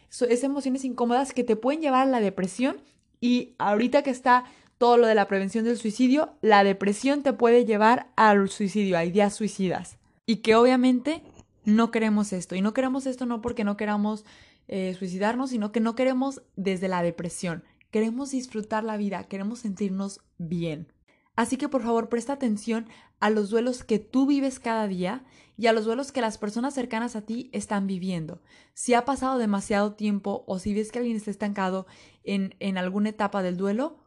es 0.10 0.44
emociones 0.46 0.86
incómodas 0.86 1.34
que 1.34 1.44
te 1.44 1.58
pueden 1.58 1.82
llevar 1.82 2.08
a 2.08 2.12
la 2.12 2.22
depresión 2.22 2.78
y 3.20 3.56
ahorita 3.58 4.04
que 4.04 4.12
está 4.12 4.46
todo 4.78 4.98
lo 4.98 5.08
de 5.08 5.16
la 5.16 5.28
prevención 5.28 5.66
del 5.66 5.78
suicidio, 5.78 6.34
la 6.42 6.64
depresión 6.64 7.24
te 7.24 7.34
puede 7.34 7.66
llevar 7.66 8.12
al 8.16 8.50
suicidio, 8.50 8.98
a 8.98 9.06
ideas 9.06 9.34
suicidas. 9.34 9.98
Y 10.26 10.38
que 10.38 10.56
obviamente 10.56 11.24
no 11.66 11.92
queremos 11.92 12.34
esto. 12.34 12.56
Y 12.56 12.62
no 12.62 12.74
queremos 12.74 13.06
esto 13.06 13.26
no 13.26 13.42
porque 13.42 13.64
no 13.64 13.78
queramos 13.78 14.26
eh, 14.68 14.96
suicidarnos, 14.98 15.50
sino 15.52 15.72
que 15.72 15.80
no 15.80 15.96
queremos 15.96 16.42
desde 16.56 16.88
la 16.88 17.04
depresión. 17.04 17.64
Queremos 17.92 18.32
disfrutar 18.32 18.84
la 18.84 18.98
vida, 18.98 19.24
queremos 19.24 19.60
sentirnos 19.60 20.22
bien. 20.38 20.92
Así 21.36 21.58
que 21.58 21.70
por 21.70 21.84
favor 21.84 22.10
presta 22.10 22.34
atención 22.34 22.88
a 23.20 23.30
los 23.30 23.50
duelos 23.50 23.84
que 23.84 24.00
tú 24.00 24.26
vives 24.26 24.60
cada 24.60 24.88
día 24.88 25.24
y 25.58 25.68
a 25.68 25.74
los 25.74 25.86
duelos 25.86 26.12
que 26.12 26.22
las 26.22 26.38
personas 26.38 26.74
cercanas 26.74 27.16
a 27.16 27.22
ti 27.22 27.50
están 27.54 27.88
viviendo. 27.88 28.42
Si 28.74 28.94
ha 28.94 29.06
pasado 29.06 29.38
demasiado 29.38 29.94
tiempo 29.94 30.44
o 30.48 30.60
si 30.60 30.74
ves 30.74 30.92
que 30.92 31.00
alguien 31.00 31.18
está 31.18 31.32
estancado 31.32 31.88
en, 32.24 32.56
en 32.60 32.78
alguna 32.78 33.10
etapa 33.10 33.44
del 33.44 33.58
duelo, 33.58 33.98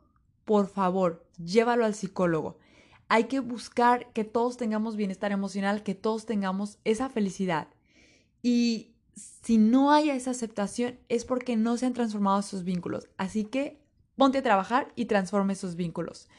por 0.48 0.66
favor, 0.66 1.26
llévalo 1.37 1.84
al 1.84 1.94
psicólogo. 1.94 2.56
Hay 3.11 3.24
que 3.24 3.38
buscar 3.38 4.11
que 4.14 4.24
todos 4.24 4.56
tengamos 4.56 4.96
bienestar 4.96 5.30
emocional, 5.30 5.82
que 5.82 5.94
todos 5.94 6.24
tengamos 6.24 6.78
esa 6.84 7.11
felicidad. 7.11 7.68
Y 8.42 8.94
si 9.14 9.58
no 9.58 9.92
hay 9.92 10.08
esa 10.08 10.30
aceptación 10.30 10.98
es 11.11 11.26
porque 11.26 11.56
no 11.56 11.76
se 11.76 11.84
han 11.84 11.92
transformado 11.92 12.40
esos 12.40 12.64
vínculos. 12.64 13.11
Así 13.18 13.44
que 13.44 13.78
ponte 14.16 14.38
a 14.38 14.42
trabajar 14.42 14.90
y 14.96 15.04
transforme 15.04 15.52
esos 15.52 15.76
vínculos. 15.76 16.30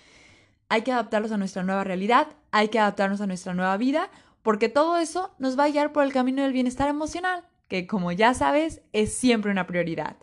Hay 0.70 0.82
que 0.82 0.92
adaptarlos 0.92 1.32
a 1.32 1.38
nuestra 1.38 1.62
nueva 1.62 1.84
realidad, 1.84 2.30
hay 2.50 2.70
que 2.70 2.80
adaptarnos 2.80 3.22
a 3.22 3.28
nuestra 3.28 3.54
nueva 3.54 3.78
vida, 3.78 4.10
porque 4.42 4.70
todo 4.70 4.98
eso 4.98 5.36
nos 5.38 5.56
va 5.58 5.66
a 5.66 5.70
guiar 5.70 5.92
por 5.92 6.04
el 6.04 6.14
camino 6.14 6.42
del 6.42 6.54
bienestar 6.54 6.90
emocional, 6.90 7.48
que 7.68 7.86
como 7.86 8.12
ya 8.12 8.34
sabes 8.34 8.82
es 8.92 9.14
siempre 9.14 9.52
una 9.52 9.68
prioridad. 9.68 10.18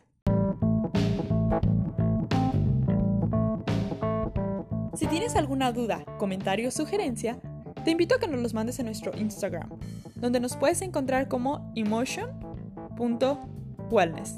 Si 4.97 5.07
tienes 5.07 5.37
alguna 5.37 5.73
duda, 5.73 6.05
comentario 6.19 6.69
o 6.69 6.71
sugerencia, 6.71 7.39
te 7.85 7.91
invito 7.91 8.15
a 8.15 8.19
que 8.19 8.29
nos 8.29 8.41
los 8.41 8.55
mandes 8.55 8.79
en 8.79 8.87
nuestro 8.87 9.15
Instagram, 9.15 9.69
donde 10.15 10.41
nos 10.41 10.57
puedes 10.57 10.81
encontrar 10.81 11.29
como 11.29 11.71
emotion.wellness. 11.77 14.37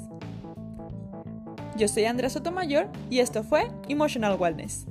Yo 1.77 1.87
soy 1.87 2.03
Andrea 2.03 2.29
Sotomayor 2.29 2.89
y 3.09 3.19
esto 3.19 3.43
fue 3.43 3.71
Emotional 3.87 4.35
Wellness. 4.37 4.88